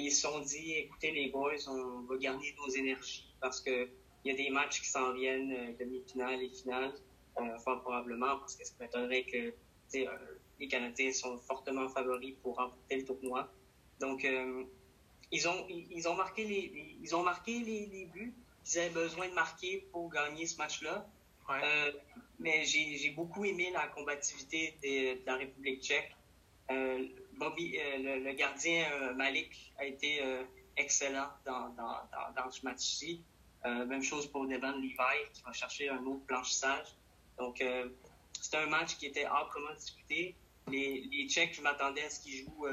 puis 0.00 0.08
ils 0.08 0.12
se 0.12 0.22
sont 0.22 0.40
dit, 0.40 0.72
écoutez 0.72 1.12
les 1.12 1.28
boys, 1.28 1.52
on 1.68 2.00
va 2.02 2.16
garder 2.16 2.54
nos 2.56 2.68
énergies 2.68 3.34
parce 3.40 3.60
que 3.60 3.88
il 4.24 4.30
y 4.30 4.34
a 4.34 4.36
des 4.36 4.50
matchs 4.50 4.80
qui 4.80 4.88
s'en 4.88 5.12
viennent, 5.12 5.52
euh, 5.52 5.72
demi-finale 5.78 6.42
et 6.42 6.50
finale, 6.50 6.92
euh, 7.38 7.58
fort 7.58 7.80
probablement, 7.82 8.38
parce 8.38 8.54
que 8.54 8.64
ça 8.66 8.74
m'étonnerait 8.80 9.24
que 9.24 9.52
euh, 9.94 10.06
les 10.58 10.68
Canadiens 10.68 11.12
sont 11.12 11.38
fortement 11.38 11.88
favoris 11.88 12.34
pour 12.42 12.56
remporter 12.56 12.96
le 12.96 13.04
tournoi. 13.04 13.50
Donc, 13.98 14.24
euh, 14.24 14.64
ils, 15.32 15.48
ont, 15.48 15.66
ils, 15.68 16.06
ont 16.08 16.14
marqué 16.14 16.44
les, 16.44 16.96
ils 17.02 17.14
ont 17.14 17.22
marqué 17.22 17.58
les, 17.60 17.86
les 17.86 18.04
buts 18.06 18.34
qu'ils 18.64 18.80
avaient 18.80 18.90
besoin 18.90 19.28
de 19.28 19.34
marquer 19.34 19.86
pour 19.92 20.10
gagner 20.10 20.46
ce 20.46 20.56
match-là. 20.58 21.06
Ouais. 21.48 21.92
mais 22.38 22.64
j'ai 22.64 23.10
beaucoup 23.10 23.44
aimé 23.44 23.70
la 23.72 23.88
combativité 23.88 24.74
de 24.82 25.26
la 25.26 25.36
République 25.36 25.82
tchèque. 25.82 26.14
Bobby, 27.40 27.78
euh, 27.78 28.18
le, 28.22 28.32
gardien 28.34 28.84
euh, 28.92 29.14
Malik 29.14 29.72
a 29.78 29.86
été 29.86 30.22
euh, 30.22 30.44
excellent 30.76 31.28
dans, 31.46 31.70
dans, 31.70 31.96
dans, 32.36 32.50
ce 32.50 32.62
match-ci. 32.66 33.24
même 33.64 34.02
chose 34.02 34.26
pour 34.30 34.46
Devon 34.46 34.76
Levi 34.76 35.18
qui 35.32 35.42
va 35.42 35.52
chercher 35.52 35.88
un 35.88 36.04
autre 36.04 36.24
blanchissage. 36.26 36.88
Donc, 37.38 37.64
c'était 38.40 38.58
un 38.58 38.66
match 38.66 38.96
qui 38.98 39.06
était 39.06 39.24
âprement 39.24 39.74
disputé. 39.74 40.34
Les, 40.68 41.02
les 41.10 41.28
Tchèques, 41.28 41.54
je 41.54 41.62
m'attendais 41.62 42.04
à 42.04 42.10
ce 42.10 42.20
qu'ils 42.20 42.44
jouent 42.44 42.66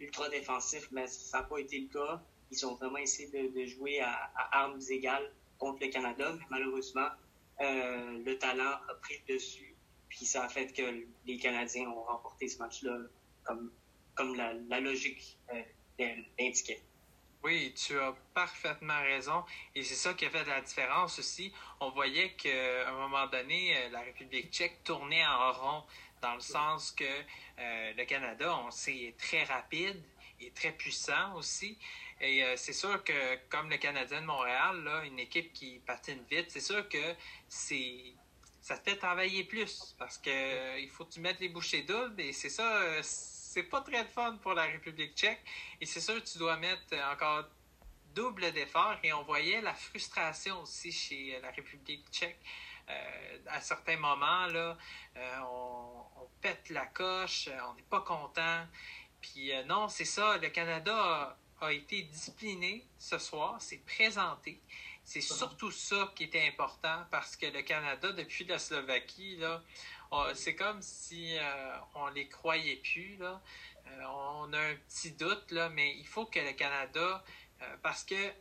ultra 0.00 0.28
défensif, 0.28 0.88
mais 0.92 1.06
ça 1.06 1.38
n'a 1.38 1.44
pas 1.44 1.58
été 1.58 1.78
le 1.80 1.88
cas. 1.88 2.22
Ils 2.50 2.66
ont 2.66 2.74
vraiment 2.74 2.98
essayé 2.98 3.28
de, 3.48 3.64
jouer 3.66 4.00
à, 4.00 4.12
à, 4.36 4.62
armes 4.62 4.80
égales 4.90 5.32
contre 5.58 5.84
le 5.84 5.88
Canada, 5.90 6.32
mais 6.38 6.46
malheureusement, 6.50 7.08
le 7.60 8.34
talent 8.34 8.74
a 8.88 8.94
pris 9.02 9.14
le 9.26 9.34
dessus 9.34 9.74
Puis 10.08 10.26
ça 10.26 10.44
a 10.44 10.48
fait 10.48 10.72
que 10.72 11.06
les 11.26 11.36
Canadiens 11.38 11.88
ont 11.88 12.02
remporté 12.04 12.48
ce 12.48 12.58
match-là 12.58 12.98
comme, 13.46 13.70
comme 14.14 14.34
la, 14.36 14.80
logique 14.80 15.38
euh, 15.52 15.62
l'indiquait. 16.38 16.82
Oui, 17.46 17.72
tu 17.76 17.96
as 17.96 18.12
parfaitement 18.34 19.00
raison. 19.02 19.44
Et 19.76 19.84
c'est 19.84 19.94
ça 19.94 20.14
qui 20.14 20.24
a 20.24 20.30
fait 20.30 20.44
la 20.44 20.60
différence 20.60 21.20
aussi. 21.20 21.52
On 21.78 21.90
voyait 21.90 22.32
qu'à 22.32 22.88
un 22.88 22.92
moment 22.92 23.26
donné, 23.28 23.76
euh, 23.76 23.88
la 23.90 24.00
République 24.00 24.50
tchèque 24.50 24.82
tournait 24.82 25.24
en 25.24 25.52
rond, 25.52 25.84
dans 26.22 26.34
le 26.34 26.40
sens 26.40 26.90
que 26.90 27.04
euh, 27.04 27.92
le 27.96 28.04
Canada, 28.04 28.52
on 28.66 28.72
sait, 28.72 28.96
est 28.96 29.16
très 29.16 29.44
rapide 29.44 30.02
et 30.40 30.50
très 30.50 30.72
puissant 30.72 31.36
aussi. 31.36 31.78
Et 32.20 32.42
euh, 32.42 32.56
c'est 32.56 32.72
sûr 32.72 33.04
que, 33.04 33.36
comme 33.48 33.70
le 33.70 33.76
Canadien 33.76 34.22
de 34.22 34.26
Montréal, 34.26 34.82
là, 34.82 35.04
une 35.04 35.20
équipe 35.20 35.52
qui 35.52 35.80
patine 35.86 36.24
vite, 36.28 36.50
c'est 36.50 36.60
sûr 36.60 36.88
que 36.88 37.14
c'est 37.48 38.12
ça 38.60 38.76
te 38.76 38.90
fait 38.90 38.96
travailler 38.96 39.44
plus 39.44 39.94
parce 39.96 40.18
que 40.18 40.80
il 40.80 40.90
faut 40.90 41.04
que 41.04 41.12
tu 41.12 41.20
mettes 41.20 41.38
les 41.38 41.48
bouchées 41.48 41.82
doubles 41.82 42.20
et 42.20 42.32
c'est 42.32 42.48
ça 42.48 43.00
c'est 43.56 43.62
pas 43.62 43.80
très 43.80 44.04
fun 44.04 44.36
pour 44.42 44.52
la 44.52 44.64
République 44.64 45.14
tchèque. 45.16 45.40
Et 45.80 45.86
c'est 45.86 46.02
sûr 46.02 46.22
tu 46.22 46.36
dois 46.36 46.58
mettre 46.58 46.94
encore 47.10 47.44
double 48.14 48.52
d'efforts. 48.52 48.98
Et 49.02 49.14
on 49.14 49.22
voyait 49.22 49.62
la 49.62 49.72
frustration 49.72 50.60
aussi 50.60 50.92
chez 50.92 51.40
la 51.40 51.50
République 51.52 52.04
tchèque. 52.10 52.38
Euh, 52.90 53.38
à 53.46 53.62
certains 53.62 53.96
moments, 53.96 54.46
là, 54.48 54.76
euh, 55.16 55.38
on, 55.50 56.28
pète 56.42 56.68
la 56.68 56.84
coche, 56.84 57.48
on 57.70 57.74
n'est 57.74 57.90
pas 57.94 58.02
content. 58.02 58.66
Puis 59.22 59.50
euh, 59.52 59.64
non, 59.64 59.88
c'est 59.88 60.04
ça, 60.04 60.36
le 60.36 60.50
Canada 60.50 60.94
a, 60.94 61.66
a, 61.66 61.72
été 61.72 62.02
discipliné 62.02 62.84
ce 62.98 63.16
soir, 63.16 63.60
s'est 63.62 63.82
présenté. 63.86 64.60
C'est 65.02 65.22
surtout 65.22 65.70
ça 65.70 66.12
qui 66.14 66.24
était 66.24 66.46
important 66.46 67.06
parce 67.10 67.36
que 67.36 67.46
le 67.46 67.62
Canada, 67.62 68.12
depuis 68.12 68.44
la 68.44 68.58
Slovaquie, 68.58 69.36
là, 69.36 69.62
c'est 70.34 70.54
comme 70.54 70.80
si 70.82 71.36
euh, 71.38 71.76
on 71.94 72.08
les 72.08 72.28
croyait 72.28 72.76
plus. 72.76 73.16
Là. 73.16 73.40
Euh, 73.86 74.02
on 74.04 74.52
a 74.52 74.58
un 74.58 74.76
petit 74.88 75.12
doute, 75.12 75.50
là, 75.50 75.68
mais 75.68 75.96
il 75.96 76.06
faut 76.06 76.26
que 76.26 76.38
le 76.38 76.52
Canada, 76.52 77.24
euh, 77.62 77.76
parce 77.82 78.04
que 78.04 78.32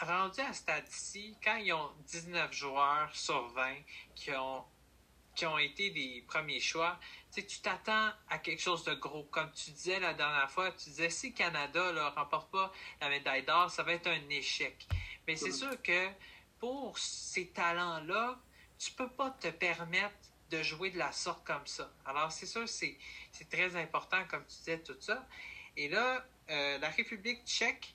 rendu 0.00 0.40
à 0.40 0.52
ce 0.52 0.60
stade-ci, 0.60 1.36
quand 1.42 1.56
ils 1.56 1.72
ont 1.72 1.90
19 2.06 2.52
joueurs 2.52 3.14
sur 3.14 3.48
20 3.48 3.74
qui 4.14 4.32
ont, 4.32 4.64
qui 5.34 5.46
ont 5.46 5.58
été 5.58 5.90
des 5.90 6.24
premiers 6.26 6.60
choix, 6.60 6.98
tu 7.32 7.60
t'attends 7.60 8.10
à 8.28 8.38
quelque 8.38 8.60
chose 8.60 8.84
de 8.84 8.94
gros. 8.94 9.24
Comme 9.24 9.50
tu 9.52 9.70
disais 9.70 10.00
la 10.00 10.14
dernière 10.14 10.50
fois, 10.50 10.70
tu 10.72 10.90
disais 10.90 11.10
si 11.10 11.30
le 11.30 11.34
Canada 11.34 11.92
ne 11.92 12.00
remporte 12.00 12.50
pas 12.50 12.72
la 13.00 13.08
médaille 13.08 13.44
d'or, 13.44 13.70
ça 13.70 13.82
va 13.82 13.92
être 13.94 14.08
un 14.08 14.28
échec. 14.28 14.86
Mais 15.26 15.36
c'est 15.36 15.52
sûr 15.52 15.80
que 15.82 16.08
pour 16.58 16.98
ces 16.98 17.48
talents-là, 17.48 18.38
tu 18.78 18.92
peux 18.92 19.08
pas 19.08 19.30
te 19.30 19.48
permettre 19.48 20.21
de 20.52 20.62
jouer 20.62 20.90
de 20.90 20.98
la 20.98 21.10
sorte 21.12 21.44
comme 21.46 21.66
ça. 21.66 21.90
Alors, 22.04 22.30
c'est 22.30 22.46
sûr, 22.46 22.68
c'est, 22.68 22.98
très 23.50 23.74
important, 23.76 24.22
comme 24.28 24.44
tu 24.46 24.56
disais, 24.58 24.78
tout 24.78 24.96
ça. 25.00 25.26
Et 25.76 25.88
là, 25.88 26.24
euh, 26.50 26.78
la 26.78 26.90
République 26.90 27.44
tchèque, 27.46 27.94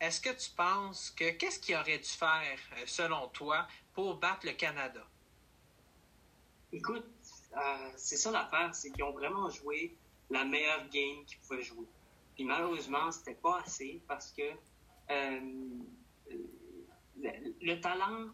est-ce 0.00 0.20
que 0.20 0.30
tu 0.30 0.50
penses 0.50 1.10
que 1.10 1.30
qu'est-ce 1.32 1.60
qu'il 1.60 1.76
aurait 1.76 1.98
dû 1.98 2.08
faire, 2.08 2.58
euh, 2.78 2.82
selon 2.86 3.28
toi, 3.28 3.68
pour 3.92 4.16
battre 4.16 4.46
le 4.46 4.52
Canada? 4.52 5.06
Écoute, 6.72 7.04
euh, 7.56 7.90
c'est 7.96 8.16
ça 8.16 8.30
l'affaire, 8.30 8.74
c'est 8.74 8.90
qu'ils 8.90 9.04
ont 9.04 9.12
vraiment 9.12 9.50
joué 9.50 9.94
la 10.30 10.44
meilleure 10.44 10.88
game 10.88 11.24
qu'ils 11.26 11.38
pouvaient 11.40 11.62
jouer. 11.62 11.86
Puis 12.34 12.44
malheureusement, 12.44 13.10
c'était 13.12 13.34
pas 13.34 13.60
assez 13.60 14.00
parce 14.08 14.32
que 14.32 14.42
le, 17.60 17.80
talent 17.80 18.28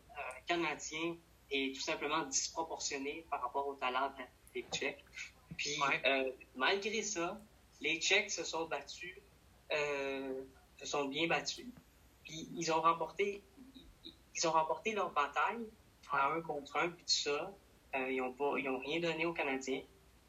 canadien 0.47 1.17
est 1.55 1.75
tout 1.75 1.81
simplement 1.81 2.25
disproportionné 2.25 3.25
par 3.31 3.43
rapport 3.43 3.67
au 3.67 3.75
talent 3.75 4.13
des 4.55 4.65
Tchèques. 4.73 5.05
Puis, 5.57 5.77
euh, 6.05 6.33
malgré 6.57 7.03
ça, 7.03 7.41
les 7.81 8.01
Tchèques 8.01 8.31
se 8.31 8.45
sont 8.45 8.67
battus, 8.67 9.19
euh, 9.73 10.43
se 10.79 10.87
sont 10.87 11.07
bien 11.07 11.27
battus. 11.27 11.67
Puis, 12.25 12.49
ils 12.55 12.73
ont 12.73 12.81
remporté, 12.81 13.43
ils 14.05 14.49
ont 14.49 14.53
remporté 14.53 14.93
leur 14.93 15.13
bataille 15.13 15.67
à 16.11 16.33
un 16.33 16.41
contre 16.41 16.77
un, 16.77 16.91
puis 16.91 17.05
tout 17.05 17.31
ça. 17.31 17.55
Euh, 17.95 18.11
ils 18.11 18.19
n'ont 18.19 18.35
ont 18.41 18.79
rien 18.79 19.01
donné 19.01 19.27
aux 19.27 19.33
Canadiens. 19.33 19.83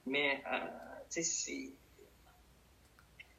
Mais, 0.05 0.43
tu 1.09 1.23
sais. 1.23 1.71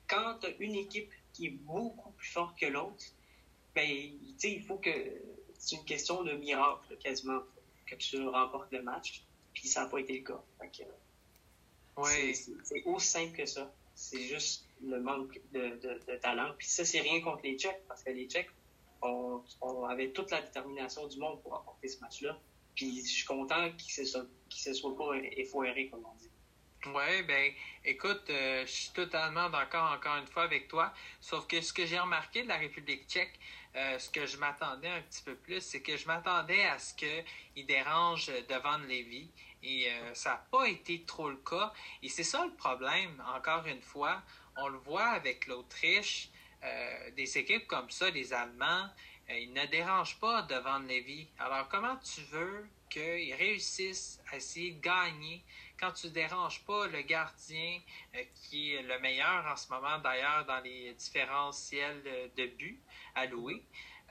Quand 0.08 0.38
une 0.60 0.76
équipe 0.76 1.12
qui 1.32 1.46
est 1.46 1.50
beaucoup 1.50 2.10
plus 2.12 2.28
forte 2.28 2.58
que 2.58 2.66
l'autre, 2.66 3.04
ben, 3.74 3.84
tu 3.86 4.34
sais, 4.38 4.52
il 4.52 4.62
faut 4.62 4.78
que. 4.78 4.90
C'est 5.58 5.76
une 5.76 5.84
question 5.84 6.22
de 6.22 6.32
miracle, 6.32 6.96
quasiment 6.98 7.40
que 7.86 7.94
tu 7.94 8.26
remportes 8.26 8.72
le 8.72 8.82
match. 8.82 9.24
Puis 9.54 9.68
ça 9.68 9.84
n'a 9.84 9.88
pas 9.88 9.98
été 9.98 10.18
le 10.18 10.24
cas. 10.24 10.42
C'est 12.62 12.82
aussi 12.84 13.06
simple 13.06 13.36
que 13.36 13.46
ça. 13.46 13.72
C'est 13.94 14.22
juste 14.22 14.68
le 14.82 15.00
manque 15.00 15.40
de, 15.52 16.16
talent. 16.20 16.52
Puis 16.58 16.66
ça, 16.66 16.84
c'est 16.84 17.00
rien 17.00 17.22
contre 17.22 17.42
les 17.44 17.56
Tchèques, 17.58 17.82
parce 17.88 18.02
que 18.02 18.10
les 18.10 18.28
Tchèques 18.28 18.50
on, 19.02 19.84
avait 19.84 20.10
toute 20.10 20.30
la 20.30 20.42
détermination 20.42 21.06
du 21.06 21.18
monde 21.18 21.40
pour 21.42 21.52
remporter 21.52 21.88
ce 21.88 22.00
match-là. 22.00 22.38
Puis 22.74 23.02
je 23.02 23.10
suis 23.10 23.24
content 23.24 23.70
qu'ils 23.72 24.02
ne 24.02 24.08
se, 24.50 24.74
soient 24.74 24.96
pas 24.96 25.16
effoirés, 25.36 25.88
comme 25.88 26.04
on 26.04 26.14
dit. 26.16 26.30
Oui, 26.84 27.22
ben, 27.26 27.52
écoute, 27.84 28.30
euh, 28.30 28.64
je 28.64 28.70
suis 28.70 28.90
totalement 28.90 29.48
d'accord 29.50 29.90
encore 29.92 30.16
une 30.18 30.26
fois 30.26 30.44
avec 30.44 30.68
toi. 30.68 30.92
Sauf 31.20 31.46
que 31.48 31.60
ce 31.60 31.72
que 31.72 31.84
j'ai 31.84 31.98
remarqué 31.98 32.42
de 32.42 32.48
la 32.48 32.58
République 32.58 33.08
tchèque, 33.08 33.40
euh, 33.74 33.98
ce 33.98 34.08
que 34.08 34.24
je 34.24 34.36
m'attendais 34.36 34.88
un 34.88 35.00
petit 35.02 35.22
peu 35.22 35.34
plus, 35.34 35.60
c'est 35.60 35.82
que 35.82 35.96
je 35.96 36.06
m'attendais 36.06 36.64
à 36.64 36.78
ce 36.78 36.94
qu'il 36.94 37.66
dérange 37.66 38.30
devant 38.48 38.78
Lévis. 38.78 39.28
Et 39.64 39.90
euh, 39.90 40.14
ça 40.14 40.30
n'a 40.30 40.46
pas 40.50 40.68
été 40.68 41.02
trop 41.02 41.28
le 41.28 41.38
cas. 41.38 41.72
Et 42.02 42.08
c'est 42.08 42.24
ça 42.24 42.44
le 42.44 42.52
problème, 42.54 43.20
encore 43.34 43.66
une 43.66 43.82
fois. 43.82 44.22
On 44.56 44.68
le 44.68 44.78
voit 44.78 45.08
avec 45.08 45.46
l'Autriche, 45.46 46.30
des 47.14 47.38
équipes 47.38 47.66
comme 47.68 47.90
ça, 47.90 48.10
les 48.10 48.32
Allemands, 48.32 48.88
ils 49.28 49.52
ne 49.52 49.66
dérangent 49.66 50.18
pas 50.18 50.42
devant 50.42 50.78
Lévis. 50.78 51.28
Alors, 51.38 51.68
comment 51.68 51.96
tu 51.96 52.22
veux 52.22 52.66
qu'ils 52.88 53.34
réussissent 53.34 54.20
à 54.32 54.36
essayer 54.36 54.72
de 54.72 54.80
gagner 54.80 55.44
quand 55.78 55.92
tu 55.92 56.08
déranges 56.10 56.64
pas 56.64 56.86
le 56.88 57.02
gardien 57.02 57.80
qui 58.34 58.74
est 58.74 58.82
le 58.82 58.98
meilleur 59.00 59.46
en 59.46 59.56
ce 59.56 59.68
moment 59.68 59.98
d'ailleurs 59.98 60.44
dans 60.46 60.60
les 60.60 60.94
différentiels 60.94 62.02
de 62.36 62.46
buts 62.46 62.80
alloué. 63.14 63.62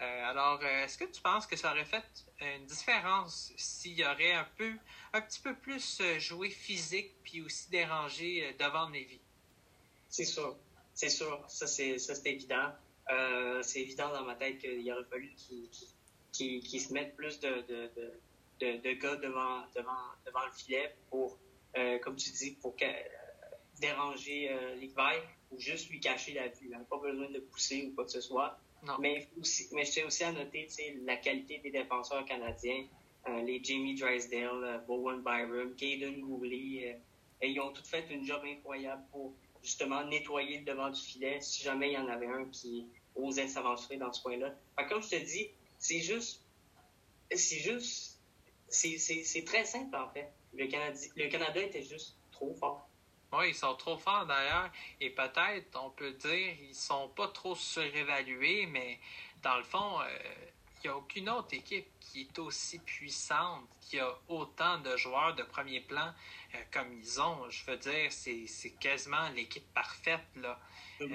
Euh, 0.01 0.29
alors, 0.29 0.60
euh, 0.62 0.84
est-ce 0.84 0.98
que 0.98 1.05
tu 1.05 1.22
penses 1.22 1.48
que 1.48 1.55
ça 1.55 1.72
aurait 1.72 1.86
fait 1.86 2.03
une 2.41 2.65
différence 2.65 3.53
s'il 3.55 3.93
y 3.93 4.05
aurait 4.05 4.34
un 4.34 4.48
peu, 4.57 4.74
un 5.13 5.22
petit 5.22 5.39
peu 5.39 5.55
plus 5.55 6.01
euh, 6.01 6.19
joué 6.19 6.50
physique 6.50 7.13
puis 7.24 7.41
aussi 7.41 7.69
dérangé 7.69 8.53
devant 8.60 8.89
Navy? 8.89 9.22
C'est 10.10 10.25
sûr, 10.25 10.57
c'est 10.93 11.10
sûr, 11.10 11.43
ça 11.48 11.65
c'est 11.65 11.98
évident. 12.25 12.74
c'est 13.62 13.81
évident 13.81 14.10
dans 14.10 14.24
ma 14.24 14.36
tête 14.36 14.57
qu'il 14.60 14.91
aurait 14.91 15.05
fallu 15.05 15.34
qu'ils 16.31 16.81
se 16.81 16.93
mettent 16.93 17.15
plus 17.15 17.39
de, 17.39 17.62
de, 17.62 17.91
de, 18.60 18.77
de, 18.77 18.93
gars 18.93 19.15
devant, 19.15 19.65
devant, 19.75 20.12
devant 20.25 20.45
le 20.45 20.51
filet 20.51 20.93
pour, 21.10 21.38
comme 22.01 22.15
tu 22.15 22.32
dis, 22.32 22.51
pour 22.62 22.75
déranger 23.79 24.51
euh, 24.51 24.75
ou 25.51 25.60
juste 25.60 25.89
lui 25.89 26.00
cacher 26.00 26.34
la 26.34 26.48
vue. 26.48 26.65
Il 26.65 26.70
n'a 26.70 26.79
pas 26.79 26.98
besoin 26.98 27.29
de 27.29 27.39
pousser 27.39 27.88
ou 27.88 27.96
quoi 27.96 28.05
que 28.05 28.12
ce 28.12 28.22
soit. 28.22 28.58
Mais, 29.00 29.27
aussi, 29.39 29.67
mais 29.74 29.84
je 29.84 29.91
tiens 29.91 30.05
aussi 30.05 30.24
à 30.24 30.32
noter 30.32 30.67
la 31.05 31.17
qualité 31.17 31.58
des 31.60 31.72
défenseurs 31.72 32.24
canadiens. 32.25 32.86
Euh, 33.27 33.41
les 33.41 33.63
Jamie 33.63 33.96
Drysdale, 33.96 34.63
euh, 34.63 34.77
Bowen 34.79 35.22
Byram, 35.22 35.74
Caden 35.75 36.22
Gourley, 36.22 36.94
euh, 37.41 37.48
ils 37.48 37.60
ont 37.60 37.72
tous 37.72 37.88
fait 37.88 38.05
une 38.12 38.24
job 38.24 38.41
incroyable 38.46 39.03
pour 39.12 39.34
justement 39.63 40.03
nettoyer 40.05 40.60
le 40.60 40.65
devant 40.65 40.91
du 40.91 41.01
filet 41.01 41.41
si 41.41 41.63
jamais 41.63 41.91
il 41.91 41.94
y 41.94 41.98
en 41.98 42.08
avait 42.08 42.27
un 42.27 42.46
qui 42.46 42.86
osait 43.15 43.48
s'aventurer 43.48 43.98
dans 43.98 44.13
ce 44.13 44.22
coin-là. 44.22 44.53
Comme 44.88 45.01
je 45.01 45.10
te 45.10 45.15
dis, 45.15 45.50
c'est 45.79 46.01
juste, 46.01 46.44
c'est 47.32 47.58
juste, 47.58 48.14
c'est 48.67 49.45
très 49.45 49.65
simple 49.65 49.95
en 49.95 50.10
fait. 50.10 50.31
Le 50.53 50.67
Canada, 50.67 51.00
le 51.15 51.27
Canada 51.27 51.62
était 51.62 51.84
juste 51.84 52.17
trop 52.31 52.53
fort. 52.53 52.88
Oui, 53.34 53.50
ils 53.50 53.55
sont 53.55 53.75
trop 53.75 53.98
forts 53.98 54.25
d'ailleurs. 54.25 54.72
Et 55.01 55.10
peut-être, 55.10 55.77
on 55.81 55.89
peut 55.89 56.12
dire, 56.12 56.55
ils 56.62 56.75
sont 56.75 57.10
pas 57.10 57.27
trop 57.29 57.55
surévalués, 57.55 58.65
mais 58.67 59.00
dans 59.41 59.57
le 59.57 59.63
fond, 59.63 60.00
euh, 60.00 60.05
il 60.77 60.88
n'y 60.88 60.93
a 60.93 60.98
aucune 60.98 61.29
autre 61.29 61.53
équipe 61.53 61.88
qui 62.00 62.22
est 62.22 62.39
aussi 62.39 62.79
puissante, 62.79 63.67
qui 63.81 64.00
a 64.00 64.17
autant 64.27 64.77
de 64.79 64.95
joueurs 64.95 65.36
de 65.36 65.43
premier 65.43 65.81
plan 65.81 66.13
euh, 66.53 66.57
comme 66.72 66.93
ils 66.93 67.19
ont. 67.19 67.50
Je 67.50 67.65
veux 67.65 67.77
dire, 67.77 68.12
c'est 68.12 68.74
quasiment 68.79 69.29
l'équipe 69.29 69.74
parfaite, 69.74 70.25
là. 70.36 70.60
Euh, 71.01 71.07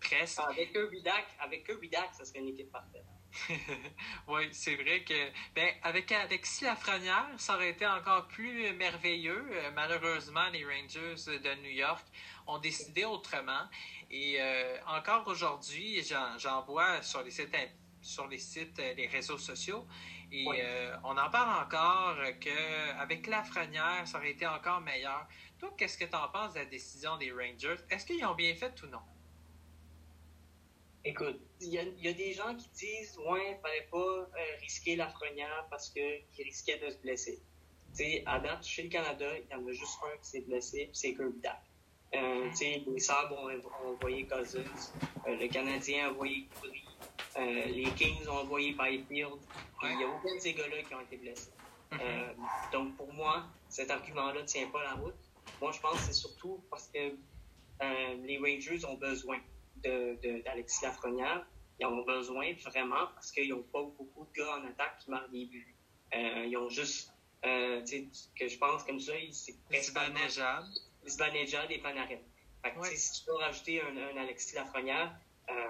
presque. 0.00 0.38
Avec 0.40 0.76
eux, 0.76 0.88
Vidac, 0.88 1.26
avec 1.40 1.68
eux, 1.70 1.78
Vidac, 1.80 2.14
ça 2.14 2.24
serait 2.24 2.40
une 2.40 2.48
équipe 2.48 2.70
parfaite. 2.70 3.04
oui, 4.28 4.48
c'est 4.52 4.74
vrai 4.76 5.02
que 5.04 5.30
ben, 5.54 5.68
avec, 5.82 6.12
avec 6.12 6.46
Lafrenière, 6.60 7.28
ça 7.38 7.54
aurait 7.54 7.70
été 7.70 7.86
encore 7.86 8.26
plus 8.28 8.72
merveilleux. 8.72 9.46
Euh, 9.50 9.70
malheureusement, 9.74 10.48
les 10.52 10.64
Rangers 10.64 11.38
de 11.38 11.62
New 11.62 11.70
York 11.70 12.04
ont 12.46 12.58
décidé 12.58 13.04
autrement. 13.04 13.68
Et 14.10 14.36
euh, 14.40 14.78
encore 14.86 15.26
aujourd'hui, 15.26 16.02
j'en 16.38 16.62
vois 16.62 17.02
sur 17.02 17.22
les 17.22 17.30
sites, 17.30 17.56
sur 18.00 18.26
les 18.28 18.38
sites, 18.38 18.78
les 18.78 19.06
réseaux 19.06 19.38
sociaux. 19.38 19.86
Et 20.32 20.46
on 21.04 21.16
en 21.16 21.30
parle 21.30 21.64
encore 21.64 22.16
qu'avec 22.40 23.26
Lafrenière, 23.28 24.02
ça 24.06 24.18
aurait 24.18 24.32
été 24.32 24.46
encore 24.46 24.80
meilleur. 24.80 25.26
Toi, 25.58 25.72
qu'est-ce 25.78 25.96
que 25.96 26.04
tu 26.04 26.16
en 26.16 26.28
penses 26.28 26.54
de 26.54 26.58
la 26.60 26.64
décision 26.66 27.16
des 27.16 27.30
Rangers? 27.30 27.76
Est-ce 27.90 28.06
qu'ils 28.06 28.24
ont 28.24 28.34
bien 28.34 28.54
fait 28.54 28.74
ou 28.82 28.86
non? 28.88 29.00
Écoute, 31.08 31.38
il 31.60 31.68
y, 31.68 31.78
a 32.08 32.12
des 32.12 32.32
gens 32.32 32.52
qui 32.56 32.68
disent 32.70 33.16
Ouais, 33.18 33.52
il 33.52 33.60
fallait 33.62 33.86
pas 33.92 33.96
euh, 33.96 34.26
risquer 34.60 34.96
Lafrenière 34.96 35.64
parce 35.70 35.88
qu'il 35.90 36.24
risquait 36.36 36.78
de 36.78 36.90
se 36.90 36.98
blesser. 36.98 37.38
sais, 37.92 38.24
à 38.26 38.40
date, 38.40 38.66
chez 38.66 38.82
le 38.82 38.88
Canada, 38.88 39.24
il 39.38 39.46
y 39.48 39.54
en 39.54 39.64
a 39.64 39.70
juste 39.72 39.98
un 40.02 40.16
qui 40.18 40.28
s'est 40.28 40.40
blessé, 40.40 40.90
c'est 40.92 41.14
Kirby 41.14 41.38
Dack. 41.40 41.62
Euh, 42.12 42.50
les 42.60 42.98
Sabres 42.98 43.38
ont, 43.38 43.88
envoyé 43.88 44.26
Cousins, 44.26 44.64
euh, 45.28 45.36
le 45.36 45.46
Canadien 45.46 46.08
a 46.08 46.10
envoyé 46.10 46.48
Curry, 46.60 46.84
euh, 47.36 47.66
les 47.66 47.90
Kings 47.92 48.26
ont 48.26 48.38
envoyé 48.38 48.72
Byfield. 48.72 49.38
Il 49.84 49.96
n'y 49.96 50.02
a 50.02 50.08
aucun 50.08 50.34
de 50.34 50.40
ces 50.40 50.54
gars-là 50.54 50.82
qui 50.82 50.94
ont 50.94 51.00
été 51.02 51.18
blessés. 51.18 51.52
Mm-hmm. 51.92 52.72
donc, 52.72 52.96
pour 52.96 53.12
moi, 53.12 53.46
cet 53.68 53.92
argument-là 53.92 54.40
ne 54.42 54.46
tient 54.46 54.68
pas 54.70 54.82
la 54.82 54.94
route. 54.94 55.14
Moi, 55.60 55.70
je 55.70 55.80
pense 55.80 55.98
que 55.98 56.06
c'est 56.06 56.12
surtout 56.14 56.64
parce 56.68 56.88
que 56.88 56.98
euh, 57.82 58.14
les 58.24 58.38
Rangers 58.38 58.84
ont 58.86 58.96
besoin 58.96 59.38
d'Alexis 60.44 60.84
Lafrenière. 60.84 61.46
Ils 61.78 61.86
ont 61.86 62.02
besoin 62.04 62.52
vraiment 62.64 63.08
parce 63.14 63.30
qu'ils 63.30 63.50
n'ont 63.50 63.62
pas 63.62 63.82
beaucoup 63.82 64.26
de 64.26 64.38
gars 64.38 64.56
en 64.56 64.66
attaque 64.66 64.98
qui 64.98 65.10
marquent 65.10 65.30
des 65.30 65.44
buts. 65.44 65.74
Euh, 66.14 66.46
ils 66.46 66.56
ont 66.56 66.68
juste, 66.68 67.12
euh, 67.44 67.82
tu 67.82 68.08
sais, 68.12 68.28
que 68.38 68.48
je 68.48 68.56
pense 68.58 68.84
comme 68.84 69.00
ça, 69.00 69.12
c'est 69.32 69.58
principalement... 69.68 70.18
Sbanejad 71.06 71.70
et 71.70 71.78
Panarin. 71.78 72.18
Fait 72.64 72.72
que, 72.72 72.96
si 72.96 73.22
tu 73.22 73.30
veux 73.30 73.36
rajouter 73.36 73.80
un, 73.80 74.16
Alexis 74.16 74.56
Lafrenière, 74.56 75.16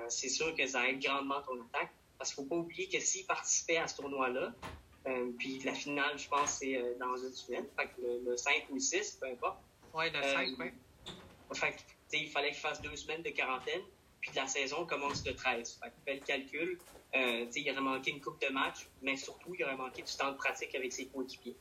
c'est 0.09 0.31
sûr 0.31 0.55
que 0.55 0.67
ça 0.67 0.89
aide 0.89 0.99
grandement 1.03 1.43
ton 1.43 1.61
attaque. 1.61 1.91
Parce 2.17 2.33
qu'il 2.33 2.45
ne 2.45 2.49
faut 2.49 2.55
pas 2.55 2.61
oublier 2.63 2.89
que 2.89 2.99
s'il 3.01 3.27
participait 3.27 3.77
à 3.77 3.87
ce 3.87 3.97
tournoi-là, 3.97 4.55
puis 5.39 5.59
la 5.59 5.75
finale, 5.75 6.17
je 6.17 6.27
pense, 6.27 6.53
c'est 6.53 6.81
dans 6.99 7.15
une 7.19 7.35
semaine, 7.35 7.67
fait 7.79 7.89
que 7.89 8.01
le, 8.01 8.31
le 8.31 8.37
5 8.39 8.69
ou 8.71 8.75
le 8.75 8.81
6, 8.81 9.19
peu 9.21 9.27
importe, 9.27 9.59
oui, 9.97 10.11
le 10.13 10.23
5, 10.23 10.49
oui. 10.59 10.73
Fait 11.55 11.75
il 12.13 12.29
fallait 12.29 12.51
qu'il 12.51 12.61
fasse 12.61 12.81
deux 12.83 12.95
semaines 12.97 13.23
de 13.23 13.31
quarantaine, 13.31 13.83
puis 14.27 14.35
la 14.35 14.47
saison 14.47 14.85
commence 14.87 15.25
le 15.25 15.35
13. 15.35 15.81
Fait 16.05 16.19
que 16.19 16.25
calcul. 16.25 16.79
Euh, 17.15 17.47
il 17.55 17.71
aurait 17.71 17.81
manqué 17.81 18.11
une 18.11 18.21
coupe 18.21 18.41
de 18.41 18.53
match, 18.53 18.89
mais 19.01 19.17
surtout, 19.17 19.55
il 19.55 19.65
aurait 19.65 19.77
manqué 19.77 20.03
du 20.03 20.13
temps 20.13 20.33
de 20.33 20.37
pratique 20.37 20.75
avec 20.75 20.93
ses 20.93 21.07
coéquipiers. 21.07 21.57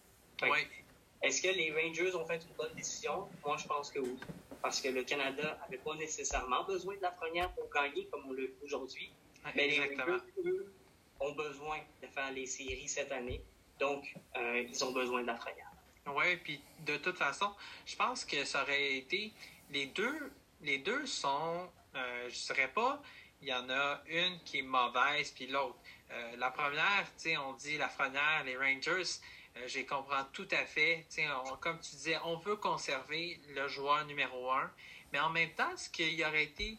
Est-ce 1.22 1.42
que 1.42 1.48
les 1.48 1.72
Rangers 1.72 2.14
ont 2.16 2.26
fait 2.26 2.44
une 2.44 2.56
bonne 2.56 2.74
décision? 2.76 3.30
Moi, 3.46 3.56
je 3.58 3.68
pense 3.68 3.92
que 3.92 4.00
oui. 4.00 4.18
Parce 4.62 4.82
que 4.82 4.90
le 4.90 5.04
Canada 5.04 5.58
n'avait 5.62 5.78
pas 5.78 5.96
nécessairement 5.96 6.64
besoin 6.64 6.98
de 6.98 7.02
la 7.02 7.12
première 7.12 7.54
pour 7.54 7.70
gagner, 7.70 8.08
comme 8.12 8.24
on 8.28 8.34
le 8.34 8.48
fait 8.48 8.66
aujourd'hui. 8.66 9.12
mais 9.56 9.68
les 9.68 9.80
Rangers, 9.80 10.24
eux, 10.44 10.74
ont 11.20 11.32
besoin 11.34 11.78
de 12.02 12.08
faire 12.08 12.32
les 12.32 12.48
séries 12.48 12.88
cette 12.88 13.12
année. 13.12 13.42
Donc, 13.80 14.14
euh, 14.36 14.66
ils 14.68 14.84
ont 14.84 14.92
besoin 14.92 15.22
de 15.22 15.28
la 15.28 15.36
première. 15.36 15.72
Oui, 16.08 16.36
puis 16.44 16.60
de 16.86 16.98
toute 16.98 17.18
façon, 17.18 17.52
je 17.86 17.96
pense 17.96 18.26
que 18.26 18.44
ça 18.44 18.64
aurait 18.64 18.98
été. 18.98 19.32
Les 19.72 19.86
deux, 19.86 20.32
les 20.62 20.80
deux 20.80 21.06
sont. 21.06 21.70
Euh, 21.96 22.30
je 22.30 22.52
ne 22.52 22.56
dirais 22.56 22.72
pas, 22.74 23.02
il 23.42 23.48
y 23.48 23.54
en 23.54 23.70
a 23.70 24.02
une 24.08 24.40
qui 24.44 24.60
est 24.60 24.64
mauvaise, 24.64 25.32
puis 25.32 25.48
l'autre. 25.48 25.78
Euh, 26.12 26.36
la 26.38 26.52
première, 26.52 27.06
on 27.46 27.54
dit 27.54 27.78
la 27.78 27.88
première, 27.88 28.44
les 28.44 28.58
Rangers, 28.58 29.20
euh, 29.58 29.68
je 29.68 29.80
comprends 29.82 30.26
tout 30.34 30.48
à 30.52 30.66
fait. 30.66 31.06
Sais, 31.10 31.26
comme 31.62 31.80
tu 31.80 31.92
disais, 31.92 32.18
on 32.26 32.38
veut 32.38 32.58
conserver 32.58 33.40
le 33.50 33.68
joueur 33.68 34.06
numéro 34.06 34.52
un, 34.52 34.70
mais 35.12 35.20
en 35.20 35.30
même 35.30 35.52
temps, 35.52 35.76
ce 35.78 35.90
qui 35.90 36.24
aurait 36.24 36.44
été 36.44 36.78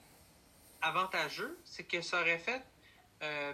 avantageux, 0.82 1.58
c'est 1.64 1.84
que 1.84 2.00
ça 2.00 2.20
aurait 2.20 2.38
fait 2.38 2.62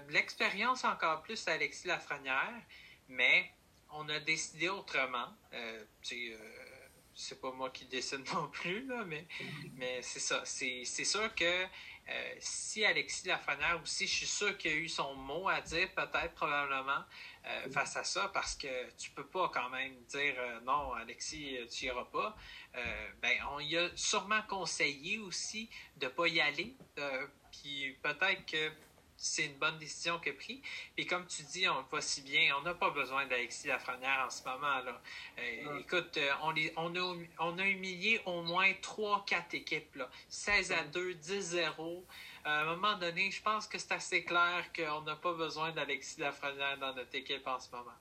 l'expérience 0.09 0.85
encore 0.85 1.23
plus 1.23 1.47
à 1.47 1.53
Alexis 1.53 1.87
Lafrenière, 1.87 2.61
mais 3.09 3.49
on 3.91 4.09
a 4.09 4.19
décidé 4.19 4.69
autrement. 4.69 5.29
C'est 7.15 7.41
pas 7.41 7.51
moi 7.53 7.71
qui 7.71 7.85
décide 7.87 8.25
non 8.35 8.49
plus, 8.49 8.87
là, 8.87 9.05
mais, 9.05 9.27
mais 9.75 10.01
c'est 10.03 10.21
ça. 10.21 10.43
C'est, 10.45 10.85
sûr 10.85 11.35
que 11.35 11.45
euh, 11.45 12.35
si 12.39 12.85
Alexis 12.85 13.29
Lafrenière 13.29 13.81
aussi, 13.83 14.07
je 14.07 14.15
suis 14.15 14.27
sûr 14.27 14.57
qu'il 14.59 14.73
a 14.73 14.75
eu 14.75 14.89
son 14.89 15.15
mot 15.15 15.49
à 15.49 15.61
dire, 15.61 15.89
peut-être, 15.95 16.35
probablement, 16.35 17.05
euh, 17.47 17.71
face 17.71 17.97
à 17.97 18.05
ça, 18.05 18.31
parce 18.33 18.55
que 18.55 18.91
tu 18.97 19.11
peux 19.11 19.27
pas 19.27 19.51
quand 19.53 19.69
même 19.71 19.95
dire 20.09 20.35
non, 20.65 20.93
Alexis, 20.93 21.59
tu 21.71 21.87
iras 21.87 22.05
pas. 22.05 22.37
ben, 23.21 23.37
on 23.51 23.61
y 23.61 23.77
a 23.77 23.89
sûrement 23.97 24.43
conseillé 24.49 25.19
aussi 25.19 25.69
de 25.97 26.09
pas 26.09 26.29
y 26.29 26.41
aller. 26.41 26.77
puis 27.51 27.99
peut-être 28.03 28.47
que 28.47 28.73
c'est 29.23 29.47
une 29.47 29.55
bonne 29.55 29.79
décision 29.79 30.19
qu'il 30.19 30.33
a 30.33 30.35
prise. 30.35 30.61
Puis 30.97 31.07
comme 31.07 31.27
tu 31.27 31.43
dis, 31.45 31.69
on 31.69 31.79
le 31.79 31.85
voit 31.89 32.01
si 32.01 32.23
bien, 32.23 32.55
on 32.59 32.63
n'a 32.63 32.75
pas 32.75 32.91
besoin 32.91 33.25
d'Alexis 33.27 33.69
Lafrenière 33.69 34.25
en 34.27 34.31
ce 34.31 34.43
moment. 34.43 34.81
Là. 34.81 35.01
Euh, 35.39 35.79
écoute, 35.79 36.17
euh, 36.17 36.31
on, 36.43 36.55
on, 36.77 36.97
a, 36.97 37.17
on 37.39 37.59
a 37.59 37.65
humilié 37.65 38.21
au 38.27 38.43
moins 38.43 38.71
3-4 38.73 39.57
équipes. 39.57 39.95
Là. 39.95 40.11
16 40.29 40.73
à 40.73 40.85
2, 40.85 41.15
10-0. 41.15 42.03
À 42.45 42.63
un 42.63 42.65
moment 42.65 42.99
donné, 42.99 43.31
je 43.31 43.41
pense 43.41 43.69
que 43.69 43.79
c'est 43.79 43.93
assez 43.93 44.25
clair 44.25 44.69
qu'on 44.77 45.03
n'a 45.03 45.15
pas 45.15 45.33
besoin 45.35 45.71
d'Alexis 45.71 46.21
Lafrenière 46.21 46.79
dans 46.79 46.93
notre 46.93 47.15
équipe 47.15 47.47
en 47.47 47.61
ce 47.61 47.71
moment. 47.71 47.93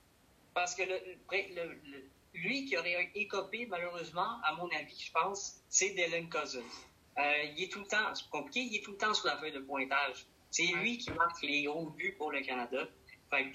Parce 0.55 0.73
que 0.73 0.81
le, 0.81 1.79
lui 2.33 2.65
qui 2.65 2.77
aurait 2.77 3.11
écopé, 3.13 3.67
malheureusement, 3.67 4.39
à 4.43 4.53
mon 4.55 4.69
avis, 4.69 4.99
je 4.99 5.11
pense, 5.11 5.61
c'est 5.69 5.91
Dylan 5.91 6.27
Cousins. 6.29 6.61
Euh, 7.17 7.43
il 7.55 7.63
est 7.63 7.71
tout 7.71 7.79
le 7.79 7.87
temps, 7.87 8.15
c'est 8.15 8.29
compliqué, 8.29 8.61
il 8.61 8.75
est 8.77 8.83
tout 8.83 8.91
le 8.91 8.97
temps 8.97 9.13
sur 9.13 9.27
la 9.27 9.37
feuille 9.37 9.51
de 9.51 9.59
pointage. 9.59 10.25
C'est 10.51 10.67
lui 10.67 10.97
qui 10.97 11.11
marque 11.11 11.41
les 11.41 11.63
gros 11.63 11.89
buts 11.91 12.13
pour 12.17 12.29
le 12.31 12.41
Canada. 12.41 12.85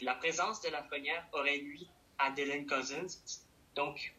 la 0.00 0.14
présence 0.14 0.62
de 0.62 0.70
la 0.70 0.82
première 0.82 1.28
aurait 1.32 1.58
nuit 1.58 1.86
à 2.18 2.30
Dylan 2.30 2.66
Cousins. 2.66 3.20
Donc, 3.74 4.14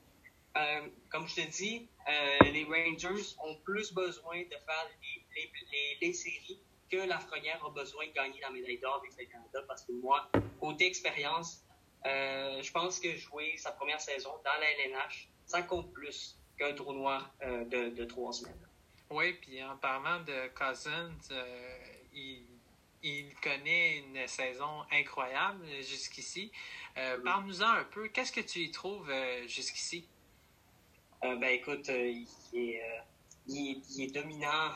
euh, 0.55 0.87
comme 1.09 1.27
je 1.27 1.35
te 1.35 1.49
dis, 1.49 1.89
euh, 2.07 2.51
les 2.51 2.65
Rangers 2.65 3.35
ont 3.43 3.55
plus 3.65 3.91
besoin 3.93 4.41
de 4.43 4.55
faire 4.65 4.87
les, 6.01 6.13
séries 6.13 6.61
que 6.89 6.97
la 6.97 7.17
première 7.17 7.65
a 7.65 7.71
besoin 7.71 8.05
de 8.07 8.11
gagner 8.11 8.39
la 8.41 8.51
médaille 8.51 8.77
d'or 8.77 9.01
avec 9.03 9.11
le 9.17 9.25
Canada. 9.25 9.63
Parce 9.67 9.83
que 9.83 9.93
moi, 9.93 10.29
côté 10.59 10.85
expérience, 10.85 11.65
euh, 12.05 12.61
je 12.61 12.71
pense 12.71 12.99
que 12.99 13.15
jouer 13.15 13.57
sa 13.57 13.71
première 13.71 13.99
saison 13.99 14.29
dans 14.45 14.59
la 14.59 14.71
LNH, 14.85 15.29
ça 15.47 15.63
compte 15.63 15.91
plus 15.93 16.39
qu'un 16.59 16.73
tournoi 16.73 17.23
de, 17.41 17.89
de, 17.89 18.05
trois 18.05 18.33
semaines. 18.33 18.67
Oui, 19.09 19.33
puis 19.33 19.63
en 19.63 19.77
parlant 19.77 20.19
de 20.21 20.47
Cousins, 20.49 21.17
il 22.13 22.56
il 23.03 23.33
connaît 23.41 23.99
une 23.99 24.27
saison 24.27 24.83
incroyable 24.91 25.65
jusqu'ici. 25.81 26.51
Euh, 26.97 27.17
Parle-nous-en 27.23 27.67
un 27.67 27.83
peu. 27.83 28.07
Qu'est-ce 28.07 28.31
que 28.31 28.41
tu 28.41 28.59
y 28.59 28.71
trouves 28.71 29.09
euh, 29.09 29.47
jusqu'ici? 29.47 30.07
Euh, 31.23 31.35
ben 31.35 31.49
écoute, 31.49 31.87
il 31.89 32.27
est, 32.53 32.81
il, 33.47 33.81
est, 33.99 34.13
dominant 34.13 34.71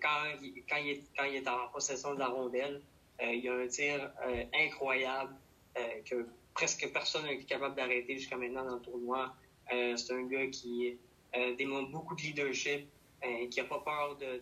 quand, 0.00 0.24
il, 0.42 0.62
quand, 0.68 0.76
il 0.76 0.90
est, 0.90 1.02
quand 1.16 1.24
il 1.24 1.36
est 1.36 1.48
en 1.48 1.68
possession 1.68 2.14
de 2.14 2.20
la 2.20 2.28
rondelle. 2.28 2.82
il 3.20 3.48
a 3.48 3.54
un 3.54 3.66
tir 3.66 4.12
incroyable 4.54 5.34
que 6.04 6.28
presque 6.54 6.92
personne 6.92 7.24
n'est 7.24 7.42
capable 7.44 7.74
d'arrêter 7.74 8.18
jusqu'à 8.18 8.36
maintenant 8.36 8.64
dans 8.64 8.76
le 8.76 8.82
tournoi. 8.82 9.34
C'est 9.68 10.12
un 10.12 10.26
gars 10.26 10.46
qui 10.46 10.96
démontre 11.58 11.90
beaucoup 11.90 12.14
de 12.14 12.22
leadership, 12.22 12.88
qui 13.50 13.60
n'a 13.60 13.64
pas 13.64 13.80
peur 13.80 14.16
d'aller 14.16 14.40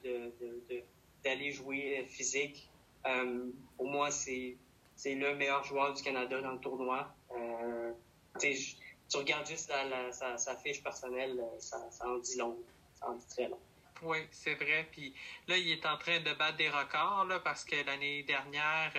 de, 1.25 1.47
de, 1.47 1.51
jouer 1.51 2.05
physique. 2.11 2.69
Euh, 3.07 3.51
pour 3.77 3.89
moi, 3.89 4.11
c'est 4.11 4.57
le 5.05 5.35
meilleur 5.35 5.65
joueur 5.65 5.93
du 5.93 6.03
Canada 6.03 6.41
dans 6.41 6.53
le 6.53 6.61
tournoi. 6.61 7.13
Euh, 7.37 7.93
tu 8.41 9.17
regardes 9.17 9.47
juste 9.47 9.73
sa, 10.13 10.57
fiche 10.57 10.83
personnelle, 10.83 11.39
euh, 11.39 11.59
ça, 11.59 11.79
en 12.05 12.19
dit 12.19 12.37
long. 12.37 12.59
Ça 12.95 13.09
en 13.09 13.15
dit 13.15 13.27
très 13.29 13.49
long. 13.49 13.61
Oui, 14.03 14.19
c'est 14.31 14.55
vrai. 14.55 14.89
Puis 14.91 15.15
là, 15.47 15.57
il 15.57 15.71
est 15.71 15.87
en 15.87 15.97
train 15.97 16.21
de 16.21 16.33
battre 16.35 16.57
des 16.57 16.69
records 16.69 17.27
là, 17.27 17.39
parce 17.41 17.65
que 17.65 17.77
l'année 17.87 18.25
dernière, 18.25 18.93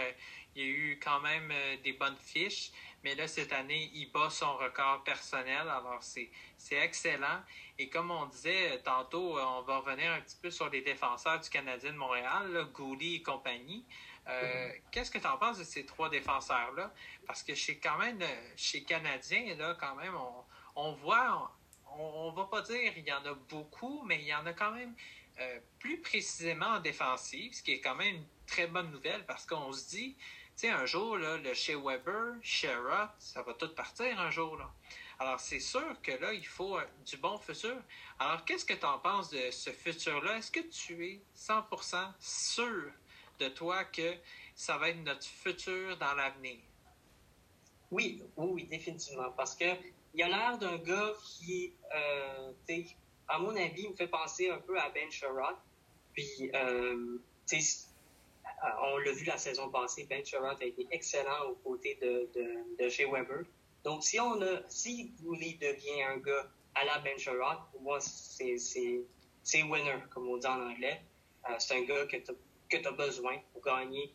il 0.55 0.61
y 0.61 0.65
a 0.65 0.69
eu 0.69 0.99
quand 1.03 1.19
même 1.19 1.51
des 1.83 1.93
bonnes 1.93 2.17
fiches. 2.19 2.71
Mais 3.03 3.15
là, 3.15 3.27
cette 3.27 3.51
année, 3.51 3.91
il 3.93 4.11
bat 4.11 4.29
son 4.29 4.55
record 4.57 5.03
personnel. 5.03 5.67
Alors, 5.67 6.01
c'est 6.01 6.29
excellent. 6.71 7.41
Et 7.77 7.89
comme 7.89 8.11
on 8.11 8.25
disait 8.27 8.81
tantôt, 8.83 9.37
on 9.37 9.61
va 9.63 9.79
revenir 9.79 10.11
un 10.11 10.21
petit 10.21 10.37
peu 10.41 10.49
sur 10.49 10.69
les 10.69 10.81
défenseurs 10.81 11.39
du 11.39 11.49
Canadien 11.49 11.91
de 11.91 11.97
Montréal, 11.97 12.67
Gouli 12.73 13.15
et 13.15 13.23
compagnie. 13.23 13.85
Euh, 14.27 14.69
mm-hmm. 14.69 14.81
Qu'est-ce 14.91 15.11
que 15.11 15.17
tu 15.17 15.27
en 15.27 15.37
penses 15.37 15.57
de 15.57 15.63
ces 15.63 15.85
trois 15.85 16.09
défenseurs-là? 16.09 16.93
Parce 17.27 17.43
que 17.43 17.53
chez 17.55 17.77
quand 17.77 17.97
même, 17.97 18.19
chez 18.55 18.83
Canadiens, 18.83 19.55
là, 19.55 19.75
quand 19.79 19.95
même, 19.95 20.15
on, 20.75 20.93
voit, 20.93 21.51
on, 21.97 22.31
ne 22.31 22.35
va 22.35 22.45
pas 22.45 22.61
dire 22.61 22.93
il 22.95 23.05
y 23.05 23.11
en 23.11 23.25
a 23.25 23.33
beaucoup, 23.33 24.03
mais 24.05 24.19
il 24.19 24.27
y 24.27 24.33
en 24.33 24.45
a 24.45 24.53
quand 24.53 24.71
même 24.71 24.95
euh, 25.39 25.59
plus 25.79 25.99
précisément 25.99 26.67
en 26.67 26.79
défensive, 26.79 27.53
ce 27.53 27.63
qui 27.63 27.73
est 27.73 27.81
quand 27.81 27.95
même 27.95 28.15
une 28.15 28.25
très 28.45 28.67
bonne 28.67 28.91
nouvelle 28.91 29.25
parce 29.25 29.45
qu'on 29.45 29.73
se 29.73 29.89
dit, 29.89 30.15
tu 30.55 30.67
sais, 30.67 30.69
un 30.69 30.85
jour, 30.85 31.17
là, 31.17 31.37
le 31.37 31.53
chez 31.53 31.75
Weber, 31.75 32.35
chez 32.41 32.73
Roth, 32.75 33.09
ça 33.17 33.41
va 33.41 33.53
tout 33.53 33.73
partir 33.73 34.19
un 34.19 34.29
jour. 34.29 34.55
Là. 34.57 34.71
Alors, 35.19 35.39
c'est 35.39 35.59
sûr 35.59 36.01
que 36.01 36.11
là, 36.11 36.33
il 36.33 36.45
faut 36.45 36.77
euh, 36.77 36.83
du 37.05 37.17
bon 37.17 37.37
futur. 37.37 37.77
Alors, 38.19 38.45
qu'est-ce 38.45 38.65
que 38.65 38.73
tu 38.73 38.85
en 38.85 38.99
penses 38.99 39.29
de 39.29 39.51
ce 39.51 39.71
futur-là? 39.71 40.37
Est-ce 40.37 40.51
que 40.51 40.59
tu 40.59 41.05
es 41.07 41.21
100% 41.35 42.11
sûr 42.19 42.91
de 43.39 43.47
toi 43.49 43.83
que 43.85 44.15
ça 44.55 44.77
va 44.77 44.89
être 44.89 45.03
notre 45.03 45.25
futur 45.25 45.97
dans 45.97 46.13
l'avenir? 46.13 46.59
Oui, 47.91 48.21
oui, 48.37 48.65
définitivement. 48.65 49.31
Parce 49.31 49.55
que 49.55 49.65
il 50.13 50.21
a 50.21 50.27
l'air 50.27 50.57
d'un 50.57 50.77
gars 50.77 51.13
qui, 51.23 51.73
euh, 51.95 52.51
à 53.27 53.39
mon 53.39 53.55
avis, 53.55 53.87
me 53.87 53.95
fait 53.95 54.07
penser 54.07 54.49
un 54.49 54.59
peu 54.59 54.79
à 54.79 54.89
Ben 54.89 55.09
Sherrod. 55.09 55.55
Puis, 56.13 56.51
euh, 56.53 57.17
on 58.81 58.97
l'a 58.97 59.11
vu 59.11 59.25
la 59.25 59.37
saison 59.37 59.69
passée, 59.69 60.05
Ben 60.09 60.25
Sherrod 60.25 60.61
a 60.61 60.65
été 60.65 60.87
excellent 60.91 61.49
aux 61.49 61.55
côtés 61.55 61.97
de, 62.01 62.29
de, 62.33 62.83
de 62.83 62.89
Shea 62.89 63.09
Weber. 63.09 63.43
Donc, 63.83 64.03
si 64.03 64.19
on 64.19 64.41
a, 64.41 64.61
si 64.69 65.11
Woolley 65.23 65.57
devient 65.61 66.03
un 66.03 66.17
gars 66.17 66.49
à 66.75 66.85
la 66.85 66.99
Ben 66.99 67.17
Sherrod, 67.17 67.57
pour 67.71 67.81
moi, 67.81 67.99
c'est 67.99 68.55
winner, 69.63 69.97
comme 70.11 70.27
on 70.29 70.37
dit 70.37 70.47
en 70.47 70.69
anglais. 70.69 71.01
Euh, 71.49 71.55
c'est 71.59 71.75
un 71.75 71.83
gars 71.83 72.05
que 72.05 72.17
tu 72.17 72.87
as, 72.87 72.91
besoin 72.91 73.37
pour 73.51 73.61
gagner, 73.61 74.13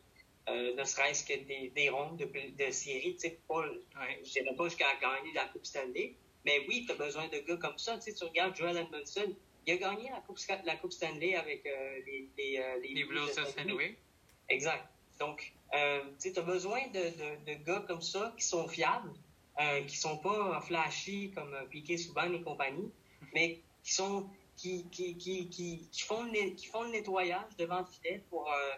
euh, 0.49 0.75
ne 0.75 0.83
serait-ce 0.83 1.23
que 1.23 1.37
des, 1.45 1.69
des 1.75 1.89
rondes 1.89 2.17
de, 2.17 2.25
de 2.25 2.71
série. 2.71 3.15
Je 3.21 3.27
ne 3.27 4.23
dirais 4.23 4.55
pas 4.55 4.63
jusqu'à 4.65 4.95
gagner 4.99 5.31
la 5.33 5.45
Coupe 5.45 5.65
Stanley, 5.65 6.15
mais 6.43 6.65
oui, 6.67 6.85
tu 6.87 6.91
as 6.91 6.95
besoin 6.95 7.27
de 7.27 7.37
gars 7.37 7.57
comme 7.57 7.77
ça. 7.77 7.99
Tu 7.99 8.11
regardes 8.23 8.55
Joel 8.55 8.77
Edmondson, 8.77 9.35
il 9.67 9.73
a 9.73 9.77
gagné 9.77 10.09
la 10.09 10.21
Coupe, 10.21 10.39
la 10.65 10.75
coupe 10.77 10.91
Stanley 10.91 11.35
avec 11.35 11.65
euh, 11.67 11.99
les, 12.07 12.29
les, 12.37 12.93
les, 12.93 13.03
Blues 13.03 13.35
de 13.35 13.45
Saint-Louis. 13.45 13.95
Exact. 14.49 14.87
Donc, 15.19 15.53
tu 15.71 16.33
as 16.35 16.41
besoin 16.41 16.87
de, 16.87 16.99
de, 16.99 17.53
de, 17.53 17.63
gars 17.63 17.83
comme 17.87 18.01
ça 18.01 18.33
qui 18.37 18.43
sont 18.43 18.67
fiables, 18.67 19.13
euh, 19.59 19.83
qui 19.83 19.97
sont 19.97 20.17
pas 20.17 20.59
flashy 20.61 21.31
comme 21.31 21.53
Piquet 21.69 21.97
Souban 21.97 22.31
et 22.33 22.41
compagnie, 22.41 22.91
mais 23.33 23.59
qui 23.83 23.93
sont 23.93 24.29
qui, 24.59 24.85
qui, 24.89 25.15
qui, 25.15 25.47
qui, 25.47 26.01
font 26.01 26.23
le, 26.23 26.51
qui 26.51 26.67
font 26.67 26.83
le 26.83 26.89
nettoyage 26.89 27.55
devant 27.57 27.79
le 27.79 27.85
filet 27.85 28.23
pour 28.29 28.51
euh, 28.51 28.71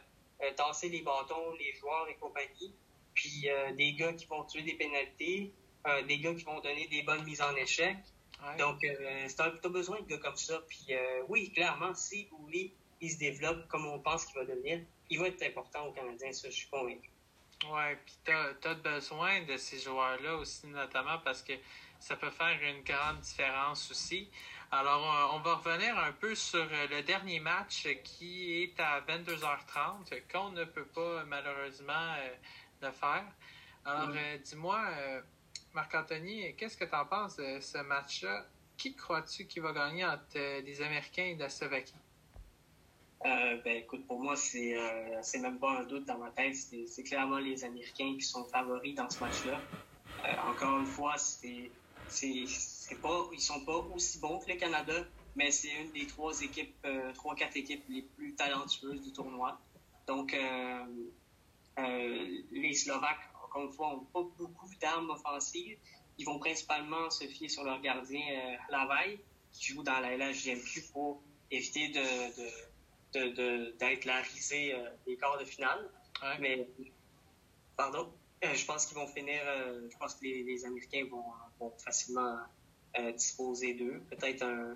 euh, 0.43 0.53
tasser 0.55 0.89
les 0.89 1.01
bâtons, 1.01 1.53
les 1.59 1.73
joueurs 1.73 2.07
et 2.07 2.15
compagnie. 2.15 2.73
Puis 3.13 3.49
euh, 3.49 3.73
des 3.73 3.93
gars 3.93 4.13
qui 4.13 4.25
vont 4.27 4.43
tuer 4.43 4.61
des 4.61 4.75
pénalités, 4.75 5.51
des 6.07 6.19
gars 6.19 6.35
qui 6.35 6.43
vont 6.43 6.59
donner 6.59 6.87
des 6.89 7.01
bonnes 7.01 7.23
mises 7.23 7.41
en 7.41 7.55
échec. 7.55 7.97
Donc, 8.59 8.79
tu 8.81 9.41
as, 9.41 9.69
besoin 9.69 9.99
de 10.01 10.05
gars 10.05 10.19
comme 10.19 10.37
ça. 10.37 10.61
Puis 10.69 10.93
oui, 11.27 11.51
clairement, 11.51 11.95
si 11.95 12.27
Ouli 12.39 12.71
il 13.01 13.09
se 13.09 13.17
développe 13.17 13.67
comme 13.67 13.87
on 13.87 13.99
pense 13.99 14.25
qu'il 14.25 14.35
va 14.35 14.45
devenir, 14.45 14.81
il 15.11 15.19
va 15.19 15.27
être 15.27 15.43
important 15.43 15.87
au 15.87 15.91
Canadien, 15.91 16.31
ça, 16.31 16.49
je 16.49 16.55
suis 16.55 16.69
convaincu. 16.69 17.09
Oui, 17.65 17.95
puis 18.05 18.15
tu 18.25 18.31
as, 18.31 18.73
besoin 18.73 19.41
de 19.43 19.57
ces 19.57 19.77
joueurs-là 19.77 20.37
aussi, 20.37 20.65
notamment 20.67 21.19
parce 21.19 21.43
que 21.43 21.53
ça 21.99 22.15
peut 22.15 22.31
faire 22.31 22.57
une 22.63 22.81
grande 22.81 23.19
différence 23.19 23.91
aussi. 23.91 24.29
Alors, 24.71 25.33
on 25.35 25.39
va 25.39 25.55
revenir 25.55 25.97
un 25.99 26.13
peu 26.13 26.33
sur 26.33 26.63
euh, 26.63 26.87
le 26.89 27.03
dernier 27.03 27.41
match 27.41 27.87
qui 28.05 28.63
est 28.63 28.79
à 28.79 29.01
22h30, 29.01 30.31
qu'on 30.31 30.51
ne 30.51 30.63
peut 30.63 30.85
pas 30.85 31.25
malheureusement 31.25 32.15
euh, 32.17 32.29
le 32.81 32.91
faire. 32.91 33.25
Alors, 33.83 34.15
euh, 34.15 34.37
dis-moi, 34.37 34.81
Marc-Anthony, 35.73 36.55
qu'est-ce 36.55 36.77
que 36.77 36.85
tu 36.85 36.95
en 36.95 37.05
penses 37.05 37.35
de 37.35 37.59
ce 37.59 37.79
match-là? 37.79 38.45
Qui 38.77 38.95
crois-tu 38.95 39.45
qui 39.45 39.59
va 39.59 39.73
gagner 39.73 40.05
entre 40.05 40.61
les 40.61 40.81
Américains 40.81 41.25
et 41.25 41.35
la 41.35 41.49
Slovaquie? 41.49 41.93
Ben, 43.23 43.77
écoute, 43.77 44.05
pour 44.07 44.19
moi, 44.19 44.35
c'est 44.35 44.75
c'est 45.21 45.39
même 45.39 45.59
pas 45.59 45.79
un 45.79 45.83
doute 45.83 46.05
dans 46.05 46.17
ma 46.17 46.31
tête. 46.31 46.55
C'est 46.55 47.03
clairement 47.03 47.37
les 47.37 47.63
Américains 47.63 48.15
qui 48.17 48.23
sont 48.23 48.43
favoris 48.45 48.95
dans 48.95 49.09
ce 49.09 49.19
match-là. 49.19 49.59
encore 50.47 50.79
une 50.79 50.85
fois, 50.85 51.17
c'est 51.17 51.71
c'est 52.11 53.01
pas, 53.01 53.29
ils 53.31 53.39
sont 53.39 53.63
pas 53.65 53.77
aussi 53.93 54.19
bons 54.19 54.39
que 54.39 54.51
le 54.51 54.57
Canada, 54.57 54.93
mais 55.35 55.51
c'est 55.51 55.71
une 55.81 55.91
des 55.91 56.07
trois 56.07 56.39
équipes, 56.41 56.75
euh, 56.85 57.13
trois 57.13 57.35
quatre 57.35 57.55
équipes 57.55 57.83
les 57.89 58.01
plus 58.01 58.35
talentueuses 58.35 59.01
du 59.01 59.11
tournoi. 59.13 59.59
Donc 60.07 60.33
euh, 60.33 60.85
euh, 61.79 62.41
les 62.51 62.73
Slovaques, 62.73 63.29
encore 63.45 63.63
une 63.63 63.71
fois, 63.71 63.91
n'ont 63.91 64.05
pas 64.05 64.23
beaucoup 64.37 64.69
d'armes 64.81 65.09
offensives. 65.09 65.77
Ils 66.17 66.25
vont 66.25 66.39
principalement 66.39 67.09
se 67.09 67.25
fier 67.25 67.47
sur 67.47 67.63
leur 67.63 67.81
gardien 67.81 68.21
Lavaille, 68.69 69.19
qui 69.53 69.73
joue 69.73 69.83
dans 69.83 69.99
la 69.99 70.15
LHGMQ 70.17 70.83
pour 70.93 71.21
éviter 71.49 71.89
de, 71.89 71.99
d'être 73.13 74.05
la 74.05 74.21
risée 74.21 74.75
des 75.05 75.17
quarts 75.17 75.37
de 75.37 75.45
finale. 75.45 75.89
Mais, 76.39 76.67
pardon, 77.75 78.11
je 78.41 78.65
pense 78.65 78.85
qu'ils 78.85 78.97
vont 78.97 79.07
finir, 79.07 79.41
je 79.89 79.97
pense 79.97 80.15
que 80.15 80.23
les, 80.23 80.65
Américains 80.65 81.05
vont, 81.09 81.23
vont 81.59 81.71
facilement 81.77 82.39
euh, 82.99 83.11
disposer 83.13 83.73
d'eux. 83.73 84.01
Peut-être 84.09 84.43
un, 84.43 84.75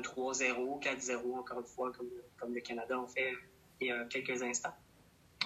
3-0, 0.00 0.82
4-0, 0.82 1.38
encore 1.38 1.60
une 1.60 1.66
fois, 1.66 1.92
comme, 1.92 2.10
comme 2.36 2.54
le 2.54 2.60
Canada 2.60 2.98
en 2.98 3.06
fait 3.06 3.32
il 3.80 3.88
y 3.88 3.90
a 3.92 4.04
quelques 4.04 4.42
instants. 4.42 4.74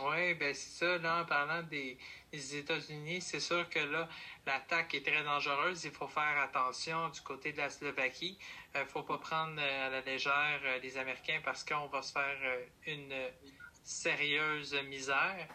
Oui, 0.03 0.35
ben 0.35 0.55
c'est 0.55 0.85
ça, 0.85 0.99
là, 0.99 1.23
en 1.23 1.25
parlant 1.25 1.63
des, 1.63 1.99
États-Unis, 2.33 3.23
c'est 3.23 3.41
sûr 3.41 3.69
que 3.71 3.79
là, 3.79 4.09
l'attaque 4.47 4.95
est 4.95 5.07
très 5.07 5.25
dangereuse. 5.25 5.85
Il 5.85 5.91
faut 5.91 6.07
faire 6.07 6.39
attention 6.39 7.09
du 7.09 7.21
côté 7.23 7.53
de 7.53 7.57
la 7.57 7.71
Slovaquie. 7.71 8.37
Il 8.75 8.79
euh, 8.79 8.85
ne 8.85 8.89
faut 8.89 9.03
pas 9.03 9.17
prendre 9.17 9.59
euh, 9.59 9.87
à 9.87 9.91
la 9.91 10.01
légère 10.03 10.61
les 10.83 10.99
Américains 10.99 11.41
parce 11.43 11.65
qu'on 11.65 11.87
va 11.87 12.03
se 12.03 12.13
faire 12.13 12.37
une 12.87 13.15
sérieuse 13.83 14.75
misère. 14.89 15.49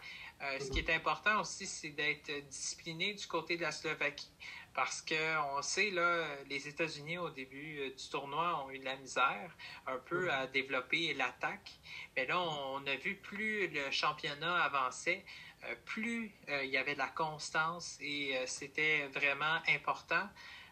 ce 0.58 0.70
qui 0.70 0.80
est 0.80 0.90
important 0.90 1.40
aussi, 1.40 1.66
c'est 1.66 1.90
d'être 1.90 2.32
discipliné 2.48 3.14
du 3.14 3.26
côté 3.28 3.56
de 3.56 3.62
la 3.62 3.70
Slovaquie. 3.70 4.32
Parce 4.74 5.02
qu'on 5.02 5.60
sait, 5.60 5.90
là, 5.90 6.26
les 6.48 6.66
États-Unis, 6.66 7.18
au 7.18 7.28
début 7.28 7.80
euh, 7.80 7.90
du 7.90 8.08
tournoi, 8.08 8.64
ont 8.64 8.70
eu 8.70 8.78
de 8.78 8.84
la 8.84 8.96
misère 8.96 9.54
un 9.86 9.98
peu 9.98 10.32
à 10.32 10.46
développer 10.46 11.12
l'attaque. 11.12 11.72
Mais 12.16 12.26
là, 12.26 12.40
on 12.40 12.86
a 12.86 12.96
vu 12.96 13.16
plus 13.16 13.68
le 13.68 13.90
championnat 13.90 14.62
avançait, 14.62 15.24
euh, 15.64 15.74
plus 15.84 16.34
euh, 16.48 16.64
il 16.64 16.70
y 16.70 16.78
avait 16.78 16.94
de 16.94 16.98
la 16.98 17.08
constance 17.08 17.98
et 18.00 18.34
c'était 18.46 19.08
vraiment 19.08 19.58
important. 19.68 20.26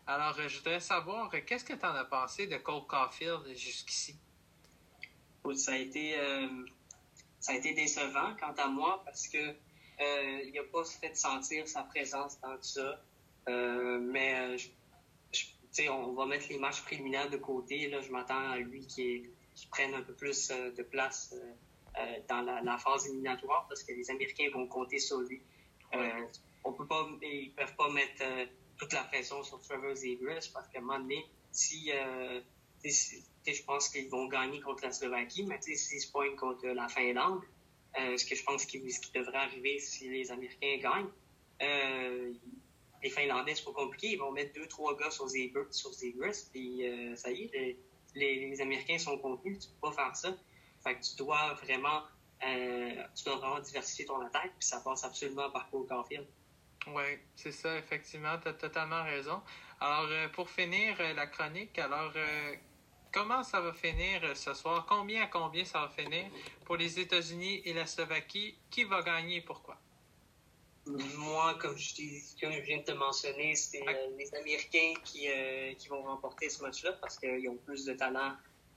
Alors, 0.06 0.34
je 0.48 0.56
voudrais 0.58 0.80
savoir, 0.80 1.30
qu'est-ce 1.46 1.64
que 1.64 1.74
tu 1.74 1.84
en 1.84 1.94
as 1.94 2.06
pensé 2.06 2.46
de 2.46 2.56
Cole 2.56 2.86
Caulfield 2.86 3.54
jusqu'ici? 3.54 4.16
Ça 5.54 5.72
a 5.72 5.76
été, 5.76 6.16
ça 7.38 7.52
a 7.52 7.56
été 7.56 7.74
décevant 7.74 8.34
quant 8.40 8.54
à 8.54 8.66
moi 8.66 9.02
parce 9.04 9.28
que 9.28 9.54
il 10.00 10.52
n'a 10.54 10.62
pas 10.64 10.84
fait 10.84 11.14
sentir 11.14 11.68
sa 11.68 11.82
présence 11.82 12.40
dans 12.40 12.56
tout 12.56 12.62
ça. 12.62 13.00
Euh, 13.50 13.98
mais 14.00 14.34
euh, 14.38 15.88
on 15.90 16.12
va 16.12 16.26
mettre 16.26 16.48
les 16.48 16.58
matchs 16.58 16.82
préliminaires 16.82 17.30
de 17.30 17.36
côté. 17.36 17.88
Là, 17.88 18.00
je 18.00 18.10
m'attends 18.10 18.50
à 18.50 18.58
lui 18.58 18.86
qui, 18.86 19.28
prenne 19.70 19.94
un 19.94 20.02
peu 20.02 20.14
plus 20.14 20.50
euh, 20.50 20.70
de 20.72 20.82
place 20.82 21.34
dans 22.28 22.40
la, 22.42 22.78
phase 22.78 23.06
éliminatoire 23.08 23.66
parce 23.68 23.82
que 23.82 23.92
les 23.92 24.10
Américains 24.10 24.48
vont 24.54 24.66
compter 24.66 24.98
sur 24.98 25.20
lui. 25.20 25.42
on 26.64 26.72
peut 26.72 26.86
pas, 26.86 27.06
ils 27.22 27.52
peuvent 27.54 27.74
pas 27.76 27.90
mettre 27.90 28.22
toute 28.78 28.92
la 28.92 29.02
pression 29.02 29.42
sur 29.42 29.60
Trevor 29.60 29.94
Zegras 29.96 30.48
parce 30.54 30.68
qu'à 30.68 30.78
un 30.78 30.82
moment 30.82 31.00
donné, 31.00 31.26
si, 31.50 31.90
je 32.82 33.62
pense 33.64 33.88
qu'ils 33.88 34.08
vont 34.08 34.28
gagner 34.28 34.60
contre 34.60 34.84
la 34.84 34.92
Slovaquie, 34.92 35.44
mais 35.44 35.60
s'ils 35.60 36.00
se 36.00 36.10
pointent 36.10 36.36
contre 36.36 36.68
la 36.68 36.88
Finlande, 36.88 37.42
ce 37.96 38.24
que 38.24 38.36
je 38.36 38.44
pense 38.44 38.64
qui, 38.64 38.80
qui 38.80 39.12
devrait 39.12 39.38
arriver 39.38 39.78
si 39.80 40.08
les 40.08 40.30
Américains 40.30 40.78
gagnent, 40.78 41.10
les 43.02 43.10
Finlandais, 43.10 43.54
c'est 43.54 43.64
pas 43.64 43.72
compliqué. 43.72 44.08
Ils 44.08 44.18
vont 44.18 44.32
mettre 44.32 44.52
deux, 44.54 44.66
trois 44.66 44.96
gars 44.96 45.10
sur 45.10 45.28
Zebras, 45.28 45.72
sur 45.72 45.90
puis 46.52 46.86
euh, 46.86 47.16
ça 47.16 47.30
y 47.30 47.44
est, 47.44 47.76
les, 48.14 48.60
Américains 48.60 48.98
sont 48.98 49.18
contenus. 49.18 49.58
Tu 49.60 49.68
peux 49.68 49.88
pas 49.88 49.92
faire 49.92 50.16
ça. 50.16 50.34
Fait 50.82 50.94
que 50.96 51.02
tu 51.02 51.16
dois 51.16 51.54
vraiment, 51.54 52.02
euh, 52.44 53.02
tu 53.14 53.24
dois 53.24 53.36
vraiment 53.36 53.60
diversifier 53.60 54.06
ton 54.06 54.20
attaque, 54.24 54.52
puis 54.58 54.66
ça 54.66 54.80
passe 54.80 55.04
absolument 55.04 55.50
par 55.50 55.70
Cole 55.70 55.86
Caulfield. 55.86 56.26
Oui, 56.88 57.18
c'est 57.36 57.52
ça, 57.52 57.76
effectivement, 57.76 58.38
tu 58.38 58.48
as 58.48 58.54
totalement 58.54 59.04
raison. 59.04 59.42
Alors, 59.80 60.08
euh, 60.10 60.28
pour 60.28 60.48
finir 60.48 60.96
la 61.14 61.26
chronique, 61.26 61.78
alors, 61.78 62.12
comment 63.12 63.42
ça 63.42 63.60
va 63.60 63.72
finir 63.72 64.36
ce 64.36 64.54
soir? 64.54 64.86
Combien 64.86 65.24
à 65.24 65.26
combien 65.26 65.64
ça 65.64 65.80
va 65.82 65.88
finir 65.88 66.30
pour 66.64 66.76
les 66.76 66.98
États-Unis 66.98 67.62
et 67.64 67.74
la 67.74 67.86
Slovaquie? 67.86 68.56
Qui 68.70 68.84
va 68.84 69.02
gagner 69.02 69.36
et 69.36 69.42
pourquoi? 69.42 69.76
Moi, 71.18 71.54
comme 71.60 71.76
je, 71.76 71.94
viens 72.62 72.78
de 72.78 72.82
te 72.82 72.92
mentionner, 72.92 73.54
c'est 73.54 73.86
euh, 73.86 74.16
les 74.18 74.34
Américains 74.34 74.94
qui, 75.04 75.28
euh, 75.28 75.74
qui, 75.74 75.88
vont 75.88 76.02
remporter 76.02 76.48
ce 76.48 76.62
match-là 76.62 76.92
parce 77.00 77.18
qu'ils 77.18 77.48
ont 77.48 77.56
plus 77.56 77.84
de 77.84 77.94
talent, 77.94 78.32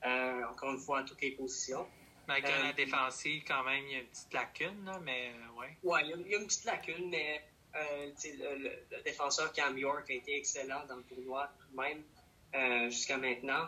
euh, 0.06 0.44
encore 0.50 0.72
une 0.72 0.80
fois, 0.80 1.00
à 1.00 1.04
toutes 1.04 1.22
les 1.22 1.32
positions. 1.32 1.88
Malgré 2.28 2.52
la 2.64 2.74
défensive, 2.74 3.44
quand 3.46 3.64
même, 3.64 3.84
il 3.88 3.92
y 3.92 3.96
a 3.96 4.00
une 4.00 4.08
petite 4.08 4.34
lacune, 4.34 4.86
là, 4.86 5.00
mais 5.04 5.32
ouais. 5.58 5.78
Ouais, 5.84 6.02
il 6.04 6.10
y, 6.10 6.36
a, 6.36 6.38
une 6.38 6.48
petite 6.48 6.66
lacune, 6.66 7.10
mais 7.10 7.44
le, 7.74 9.02
défenseur 9.04 9.52
Cam 9.52 9.78
York 9.78 10.10
a 10.10 10.14
été 10.14 10.38
excellent 10.38 10.86
dans 10.88 10.98
le 10.98 11.04
tournoi 11.04 11.50
tout 11.60 11.76
de 11.76 11.82
même 11.82 12.90
jusqu'à 12.90 13.18
maintenant. 13.18 13.68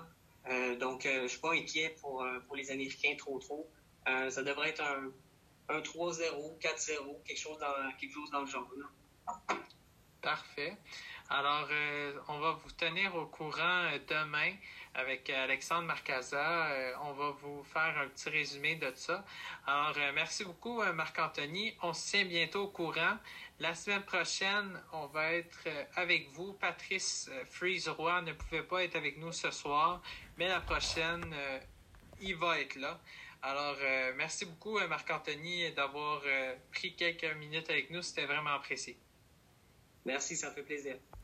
donc, 0.79 1.03
je 1.03 1.23
ne 1.23 1.27
suis 1.27 1.39
pas 1.39 1.53
inquiet 1.53 1.95
pour, 1.99 2.25
pour 2.47 2.55
les 2.55 2.71
Américains 2.71 3.15
trop 3.17 3.39
trop. 3.39 3.69
ça 4.05 4.41
devrait 4.41 4.69
être 4.69 4.83
un 4.83 5.11
un 5.69 5.79
3-0, 5.79 6.59
4-0, 6.59 7.23
quelque 7.23 7.37
chose 7.37 7.57
dans, 7.59 7.91
quelque 7.99 8.13
chose 8.13 8.29
dans 8.31 8.41
le 8.41 8.47
genre. 8.47 8.69
Parfait. 10.21 10.77
Alors, 11.29 11.67
on 12.27 12.39
va 12.39 12.51
vous 12.51 12.71
tenir 12.71 13.15
au 13.15 13.25
courant 13.25 13.89
demain 14.07 14.51
avec 14.93 15.29
Alexandre 15.29 15.87
Marcaza. 15.87 16.69
on 17.01 17.13
va 17.13 17.31
vous 17.31 17.63
faire 17.63 17.97
un 17.97 18.07
petit 18.09 18.29
résumé 18.29 18.75
de 18.75 18.91
ça. 18.93 19.25
Alors, 19.65 19.95
merci 20.13 20.45
beaucoup, 20.45 20.83
Marc-Anthony. 20.83 21.75
On 21.81 21.93
se 21.93 22.11
tient 22.11 22.25
bientôt 22.25 22.63
au 22.65 22.67
courant. 22.67 23.17
La 23.59 23.73
semaine 23.73 24.03
prochaine, 24.03 24.79
on 24.93 25.07
va 25.07 25.33
être 25.33 25.67
avec 25.95 26.29
vous. 26.33 26.53
Patrice 26.53 27.29
Freeze-Roy 27.49 28.21
ne 28.21 28.33
pouvait 28.33 28.63
pas 28.63 28.83
être 28.83 28.95
avec 28.95 29.17
nous 29.17 29.31
ce 29.31 29.49
soir, 29.49 30.01
mais 30.37 30.47
la 30.47 30.59
prochaine, 30.59 31.35
il 32.21 32.35
va 32.35 32.59
être 32.59 32.75
là. 32.75 32.99
Alors, 33.47 33.77
euh, 33.79 34.11
merci 34.17 34.43
beaucoup, 34.45 34.79
euh, 34.79 34.87
Marc-Anthony, 34.87 35.71
d'avoir 35.73 36.23
euh, 36.25 36.55
pris 36.71 36.95
quelques 36.95 37.31
minutes 37.37 37.69
avec 37.69 37.91
nous. 37.91 38.01
C'était 38.01 38.25
vraiment 38.25 38.49
apprécié. 38.49 38.97
Merci, 40.03 40.35
ça 40.35 40.49
fait 40.49 40.63
plaisir. 40.63 40.97